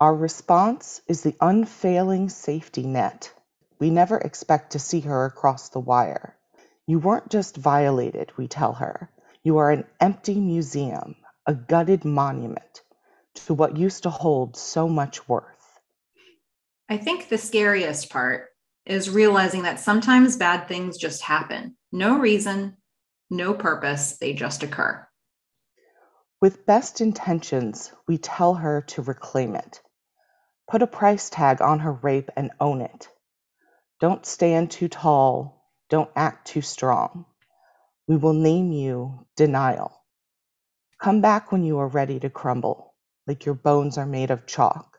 [0.00, 3.32] Our response is the unfailing safety net.
[3.78, 6.36] We never expect to see her across the wire.
[6.86, 9.10] You weren't just violated, we tell her.
[9.42, 11.16] You are an empty museum,
[11.46, 12.82] a gutted monument
[13.46, 15.51] to what used to hold so much worth.
[16.88, 18.48] I think the scariest part
[18.84, 21.76] is realizing that sometimes bad things just happen.
[21.92, 22.76] No reason,
[23.30, 25.06] no purpose, they just occur.
[26.40, 29.80] With best intentions, we tell her to reclaim it.
[30.68, 33.08] Put a price tag on her rape and own it.
[34.00, 35.70] Don't stand too tall.
[35.88, 37.26] Don't act too strong.
[38.08, 39.92] We will name you denial.
[40.98, 42.94] Come back when you are ready to crumble,
[43.26, 44.91] like your bones are made of chalk.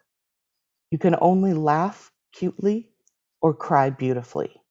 [0.94, 2.92] You can only laugh cutely
[3.42, 4.62] or cry beautifully.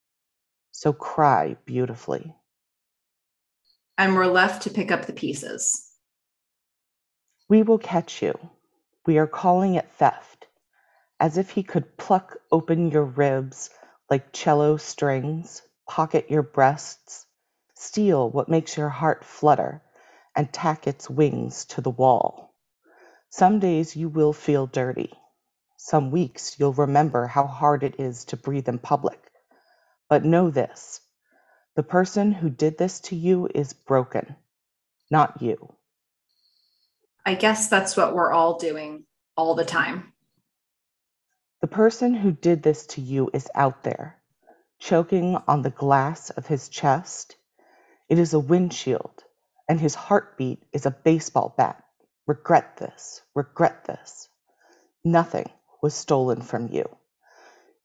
[0.71, 2.33] So cry beautifully.
[3.99, 5.91] And we're left to pick up the pieces.
[7.49, 8.39] We will catch you.
[9.05, 10.47] We are calling it theft,
[11.19, 13.71] as if he could pluck open your ribs
[14.09, 17.27] like cello strings, pocket your breasts,
[17.75, 19.83] steal what makes your heart flutter,
[20.37, 22.55] and tack its wings to the wall.
[23.29, 25.13] Some days you will feel dirty.
[25.85, 29.33] Some weeks you'll remember how hard it is to breathe in public.
[30.09, 31.01] But know this
[31.75, 34.37] the person who did this to you is broken,
[35.11, 35.75] not you.
[37.27, 39.07] I guess that's what we're all doing
[39.37, 40.13] all the time.
[41.61, 44.23] The person who did this to you is out there,
[44.79, 47.35] choking on the glass of his chest.
[48.09, 49.25] It is a windshield,
[49.69, 51.83] and his heartbeat is a baseball bat.
[52.29, 54.29] Regret this, regret this.
[55.05, 55.51] Nothing
[55.83, 56.89] was stolen from you.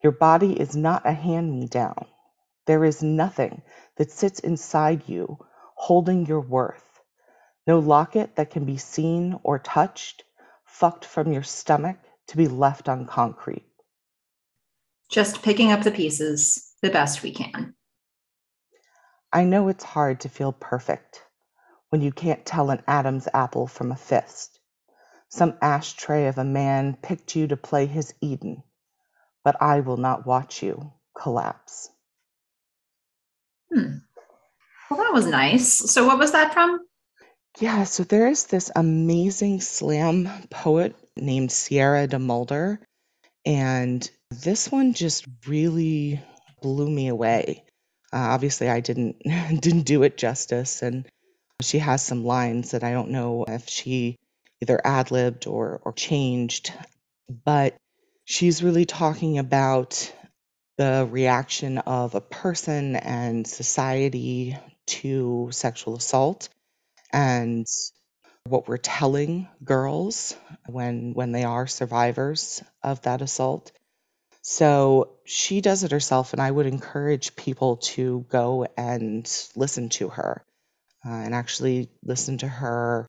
[0.03, 2.05] Your body is not a hand me down.
[2.67, 3.63] There is nothing
[3.97, 5.39] that sits inside you
[5.75, 6.83] holding your worth.
[7.65, 10.23] No locket that can be seen or touched,
[10.65, 11.97] fucked from your stomach
[12.27, 13.65] to be left on concrete.
[15.09, 17.73] Just picking up the pieces the best we can.
[19.33, 21.23] I know it's hard to feel perfect
[21.89, 24.56] when you can't tell an Adam's apple from a fist.
[25.29, 28.63] Some ashtray of a man picked you to play his Eden,
[29.43, 31.89] but I will not watch you collapse.
[33.73, 33.97] Hmm.
[34.89, 35.73] Well, that was nice.
[35.91, 36.79] So, what was that from?
[37.59, 42.77] Yeah, so there is this amazing slam poet named Sierra DeMulder,
[43.45, 46.21] and this one just really
[46.61, 47.65] blew me away.
[48.13, 49.17] Uh, obviously, I didn't
[49.61, 51.05] didn't do it justice, and
[51.61, 54.17] she has some lines that I don't know if she
[54.61, 56.73] either ad libbed or or changed,
[57.45, 57.75] but
[58.25, 60.13] she's really talking about
[60.77, 66.49] the reaction of a person and society to sexual assault
[67.11, 67.65] and
[68.45, 70.35] what we're telling girls
[70.67, 73.71] when when they are survivors of that assault.
[74.41, 80.07] So she does it herself, and I would encourage people to go and listen to
[80.09, 80.45] her
[81.05, 83.07] uh, and actually listen to her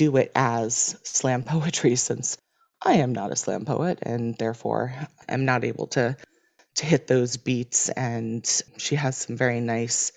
[0.00, 2.38] do it as slam poetry, since
[2.82, 4.94] I am not a slam poet and therefore
[5.28, 6.16] am not able to
[6.76, 7.90] to hit those beats.
[7.90, 8.42] And
[8.78, 10.12] she has some very nice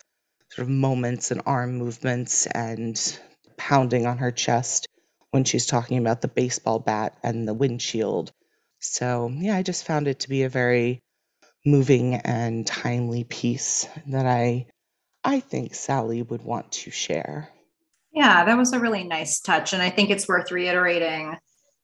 [0.52, 2.96] sort of moments and arm movements and
[3.58, 4.88] pounding on her chest
[5.32, 8.32] when she's talking about the baseball bat and the windshield.
[8.80, 11.02] So, yeah, I just found it to be a very
[11.66, 14.68] moving and timely piece that I
[15.26, 17.50] I think Sally would want to share.
[18.14, 21.38] Yeah, that was a really nice touch and I think it's worth reiterating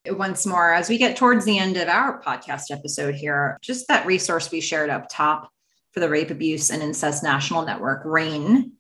[0.08, 4.06] once more as we get towards the end of our podcast episode here, just that
[4.06, 5.50] resource we shared up top
[5.92, 8.74] for the Rape Abuse and Incest National Network, RAINN.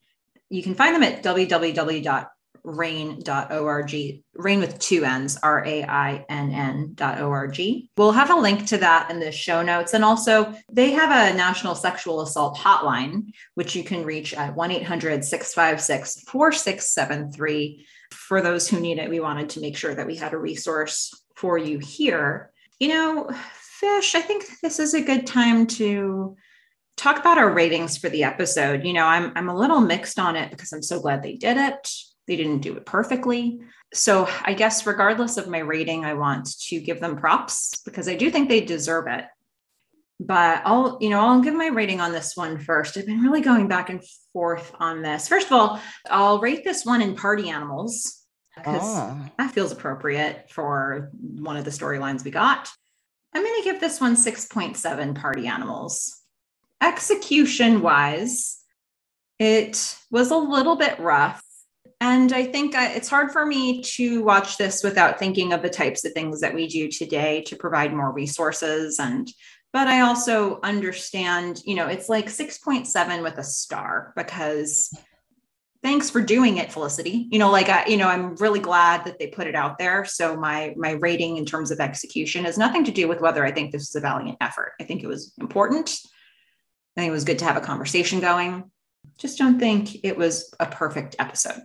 [0.49, 2.27] You can find them at www
[2.63, 3.89] rainn.org,
[4.37, 7.61] rainn with two N's, R A I N N.org.
[7.97, 9.93] We'll have a link to that in the show notes.
[9.93, 14.71] And also, they have a national sexual assault hotline, which you can reach at 1
[14.71, 17.85] 800 656 4673.
[18.11, 21.13] For those who need it, we wanted to make sure that we had a resource
[21.35, 22.51] for you here.
[22.79, 26.35] You know, Fish, I think this is a good time to
[26.99, 28.83] talk about our ratings for the episode.
[28.83, 31.57] You know, I'm I'm a little mixed on it because I'm so glad they did
[31.57, 31.89] it.
[32.29, 33.59] They didn't do it perfectly.
[33.91, 38.15] So I guess regardless of my rating, I want to give them props because I
[38.15, 39.25] do think they deserve it.
[40.19, 42.97] but I'll, you know, I'll give my rating on this one first.
[42.97, 44.03] I've been really going back and
[44.33, 45.27] forth on this.
[45.27, 48.25] First of all, I'll rate this one in party animals
[48.55, 49.29] because ah.
[49.37, 52.69] that feels appropriate for one of the storylines we got.
[53.33, 56.21] I'm going to give this one 6.7 party animals.
[56.81, 58.59] Execution wise,
[59.37, 61.41] it was a little bit rough.
[62.01, 65.69] And I think I, it's hard for me to watch this without thinking of the
[65.69, 68.99] types of things that we do today to provide more resources.
[68.99, 69.29] And,
[69.73, 74.93] but I also understand, you know, it's like 6.7 with a star because
[75.83, 77.27] thanks for doing it felicity.
[77.31, 80.05] You know like I, you know i'm really glad that they put it out there.
[80.05, 83.51] So my my rating in terms of execution has nothing to do with whether i
[83.51, 84.73] think this is a valiant effort.
[84.79, 85.97] I think it was important.
[86.97, 88.69] I think it was good to have a conversation going.
[89.17, 91.61] Just don't think it was a perfect episode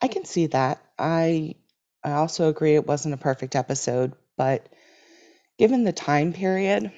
[0.00, 1.54] i can see that i
[2.04, 4.68] i also agree it wasn't a perfect episode but
[5.58, 6.92] given the time period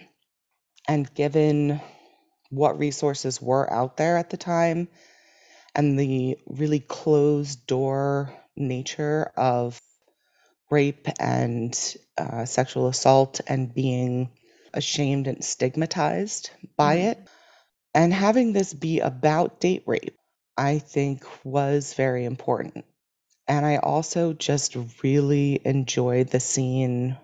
[0.87, 1.81] and given
[2.51, 4.89] what resources were out there at the time
[5.75, 9.81] and the really closed door nature of
[10.71, 14.31] rape and uh, sexual assault and being
[14.75, 17.09] ashamed and stigmatized by mm-hmm.
[17.09, 17.29] it.
[17.95, 20.17] And having this be about date rape,
[20.59, 22.85] I think was very important.
[23.47, 27.17] And I also just really enjoyed the scene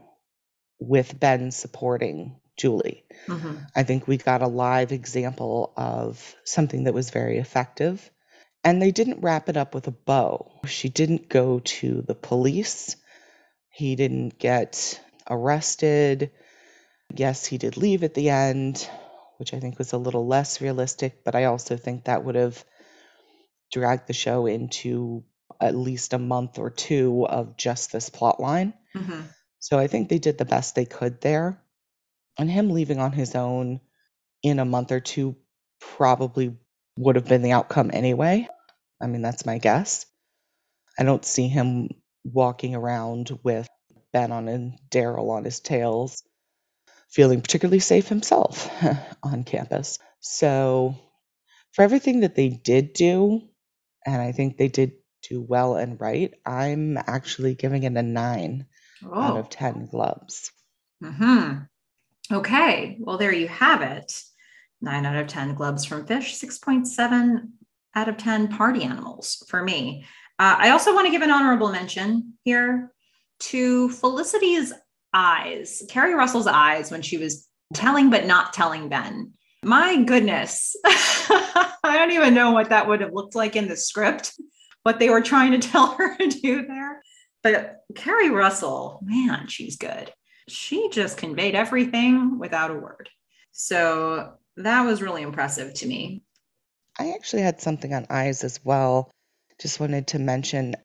[0.78, 3.04] with Ben supporting Julie.
[3.26, 3.56] Mm-hmm.
[3.74, 8.10] I think we got a live example of something that was very effective
[8.62, 10.60] and they didn't wrap it up with a bow.
[10.66, 12.96] She didn't go to the police.
[13.68, 16.30] He didn't get arrested.
[17.14, 18.88] Yes, he did leave at the end,
[19.38, 22.64] which I think was a little less realistic, but I also think that would have
[23.72, 25.24] dragged the show into
[25.60, 28.74] at least a month or two of just this plot line.
[28.96, 29.22] Mm-hmm.
[29.58, 31.60] So I think they did the best they could there.
[32.38, 33.80] And him leaving on his own
[34.42, 35.36] in a month or two
[35.80, 36.56] probably
[36.96, 38.48] would have been the outcome anyway.
[39.00, 40.06] I mean, that's my guess.
[40.98, 41.88] I don't see him
[42.24, 43.68] walking around with
[44.12, 46.22] Ben on and Daryl on his tails,
[47.08, 48.70] feeling particularly safe himself
[49.22, 49.98] on campus.
[50.20, 50.96] So,
[51.72, 53.42] for everything that they did do,
[54.06, 54.92] and I think they did
[55.28, 58.66] do well and right, I'm actually giving it a nine
[59.04, 59.20] oh.
[59.20, 60.50] out of 10 gloves.
[61.02, 61.52] Hmm.
[62.32, 62.96] Okay.
[63.00, 64.20] Well, there you have it.
[64.80, 67.48] Nine out of 10 gloves from Fish, 6.7
[67.94, 70.04] out of 10 party animals for me.
[70.38, 72.92] Uh, I also want to give an honorable mention here
[73.40, 74.72] to Felicity's
[75.12, 79.32] eyes, Keri Russell's eyes when she was telling but not telling Ben.
[79.64, 84.38] My goodness, I don't even know what that would have looked like in the script,
[84.82, 87.02] what they were trying to tell her to do there.
[87.42, 90.12] But Keri Russell, man, she's good.
[90.48, 93.08] She just conveyed everything without a word.
[93.52, 96.22] So that was really impressive to me.
[96.98, 99.10] I actually had something on eyes as well.
[99.60, 100.76] Just wanted to mention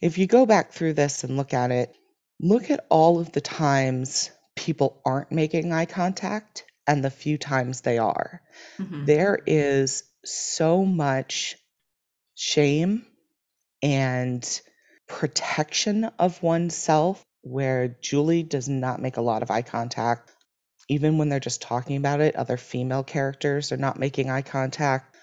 [0.00, 1.94] if you go back through this and look at it,
[2.40, 7.82] look at all of the times people aren't making eye contact and the few times
[7.82, 8.40] they are.
[8.78, 9.04] Mm-hmm.
[9.04, 11.56] There is so much
[12.34, 13.06] shame
[13.82, 14.60] and
[15.06, 20.32] protection of oneself where Julie does not make a lot of eye contact.
[20.88, 25.14] Even when they're just talking about it, other female characters are not making eye contact.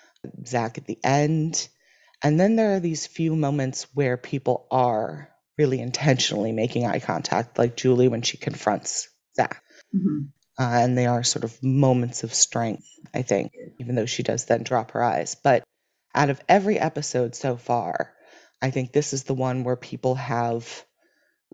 [0.45, 1.67] Zach at the end.
[2.23, 7.57] And then there are these few moments where people are really intentionally making eye contact,
[7.57, 9.63] like Julie when she confronts Zach.
[9.95, 10.25] Mm-hmm.
[10.57, 14.45] Uh, and they are sort of moments of strength, I think, even though she does
[14.45, 15.35] then drop her eyes.
[15.35, 15.63] But
[16.13, 18.13] out of every episode so far,
[18.61, 20.85] I think this is the one where people have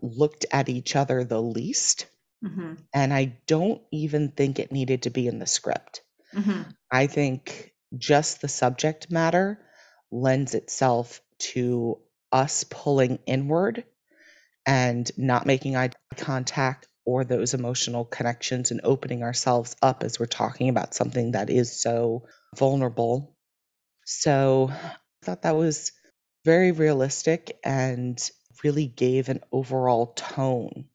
[0.00, 2.06] looked at each other the least.
[2.44, 2.74] Mm-hmm.
[2.94, 6.02] And I don't even think it needed to be in the script.
[6.34, 6.62] Mm-hmm.
[6.90, 9.58] I think just the subject matter
[10.10, 11.98] lends itself to
[12.30, 13.84] us pulling inward
[14.64, 20.26] and not making eye contact or those emotional connections and opening ourselves up as we're
[20.26, 22.24] talking about something that is so
[22.56, 23.36] vulnerable.
[24.04, 25.92] So I thought that was
[26.44, 28.20] very realistic and
[28.62, 30.86] really gave an overall tone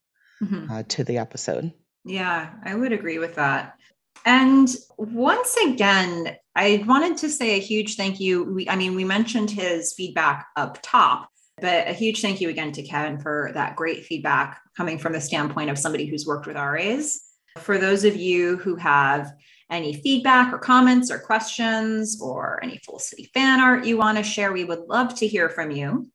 [0.42, 0.72] mm-hmm.
[0.72, 1.74] uh, to the episode.
[2.06, 3.78] Yeah, I would agree with that.
[4.26, 8.44] And once again, I wanted to say a huge thank you.
[8.44, 11.30] We, I mean, we mentioned his feedback up top,
[11.62, 15.20] but a huge thank you again to Kevin for that great feedback coming from the
[15.20, 17.20] standpoint of somebody who's worked with RAs.
[17.58, 19.34] For those of you who have
[19.70, 24.54] any feedback or comments or questions or any Felicity fan art you want to share,
[24.54, 26.08] we would love to hear from you.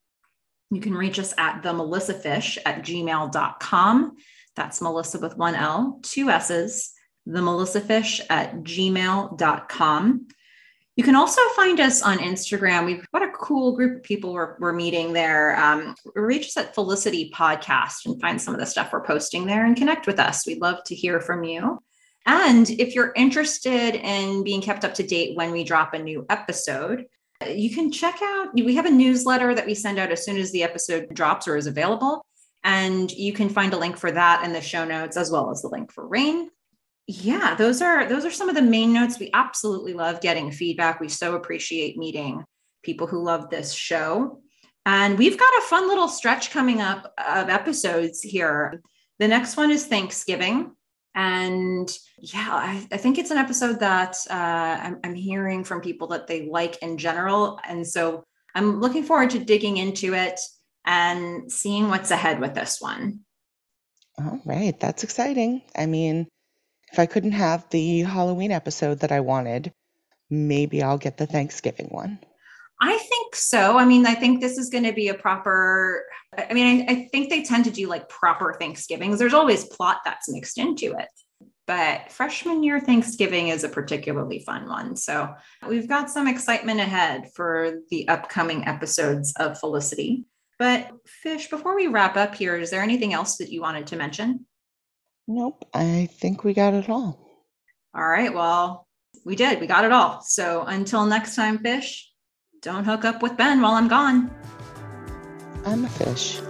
[0.71, 4.17] You can reach us at the Melissa at gmail.com.
[4.55, 6.93] That's Melissa with one L, two S's,
[7.27, 10.29] the themelissafish at gmail.com.
[10.97, 12.85] You can also find us on Instagram.
[12.85, 15.59] We've got a cool group of people we're, we're meeting there.
[15.59, 19.65] Um, reach us at Felicity Podcast and find some of the stuff we're posting there
[19.65, 20.47] and connect with us.
[20.47, 21.79] We'd love to hear from you.
[22.27, 26.27] And if you're interested in being kept up to date when we drop a new
[26.29, 27.07] episode,
[27.49, 30.53] you can check out, we have a newsletter that we send out as soon as
[30.53, 32.25] the episode drops or is available.
[32.65, 35.63] And you can find a link for that in the show notes as well as
[35.63, 36.51] the link for RAINN.
[37.07, 39.19] Yeah, those are those are some of the main notes.
[39.19, 41.01] We absolutely love getting feedback.
[41.01, 42.45] We so appreciate meeting
[42.83, 44.41] people who love this show.
[44.85, 48.83] And we've got a fun little stretch coming up of episodes here.
[49.19, 50.73] The next one is Thanksgiving.
[51.15, 56.09] And yeah, I, I think it's an episode that uh, I'm, I'm hearing from people
[56.09, 57.61] that they like in general.
[57.69, 58.25] And so
[58.55, 60.41] I'm looking forward to digging into it
[60.85, 63.21] and seeing what's ahead with this one.
[64.19, 64.79] All right.
[64.81, 65.63] That's exciting.
[65.77, 66.27] I mean,
[66.93, 69.73] if I couldn't have the Halloween episode that I wanted,
[70.29, 72.19] maybe I'll get the Thanksgiving one.
[72.83, 73.79] I think so.
[73.79, 76.05] I mean, I think this is going to be a proper,
[76.37, 79.19] I mean, I, I, think they tend to do like proper Thanksgivings.
[79.19, 81.09] There's always plot that's mixed into it.
[81.67, 84.97] But freshman year Thanksgiving is a particularly fun one.
[84.97, 85.33] So
[85.69, 90.25] we've got some excitement ahead for the upcoming episodes of Felicity.
[90.59, 93.97] But Fish, before we wrap up here, is there anything else that you wanted to
[93.97, 94.45] mention?
[95.29, 97.19] Nope, I think we got it all.
[97.95, 98.87] All right, well,
[99.25, 99.61] we did.
[99.61, 100.23] We got it all.
[100.23, 102.11] So until next time, Fish,
[102.61, 104.31] don't hook up with Ben while I'm gone.
[105.65, 106.41] I'm a fish.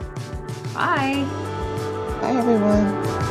[0.74, 1.26] Bye.
[2.20, 3.21] Bye, everyone.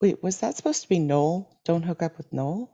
[0.00, 1.48] Wait, was that supposed to be Noel?
[1.64, 2.70] Don't hook up with Noel?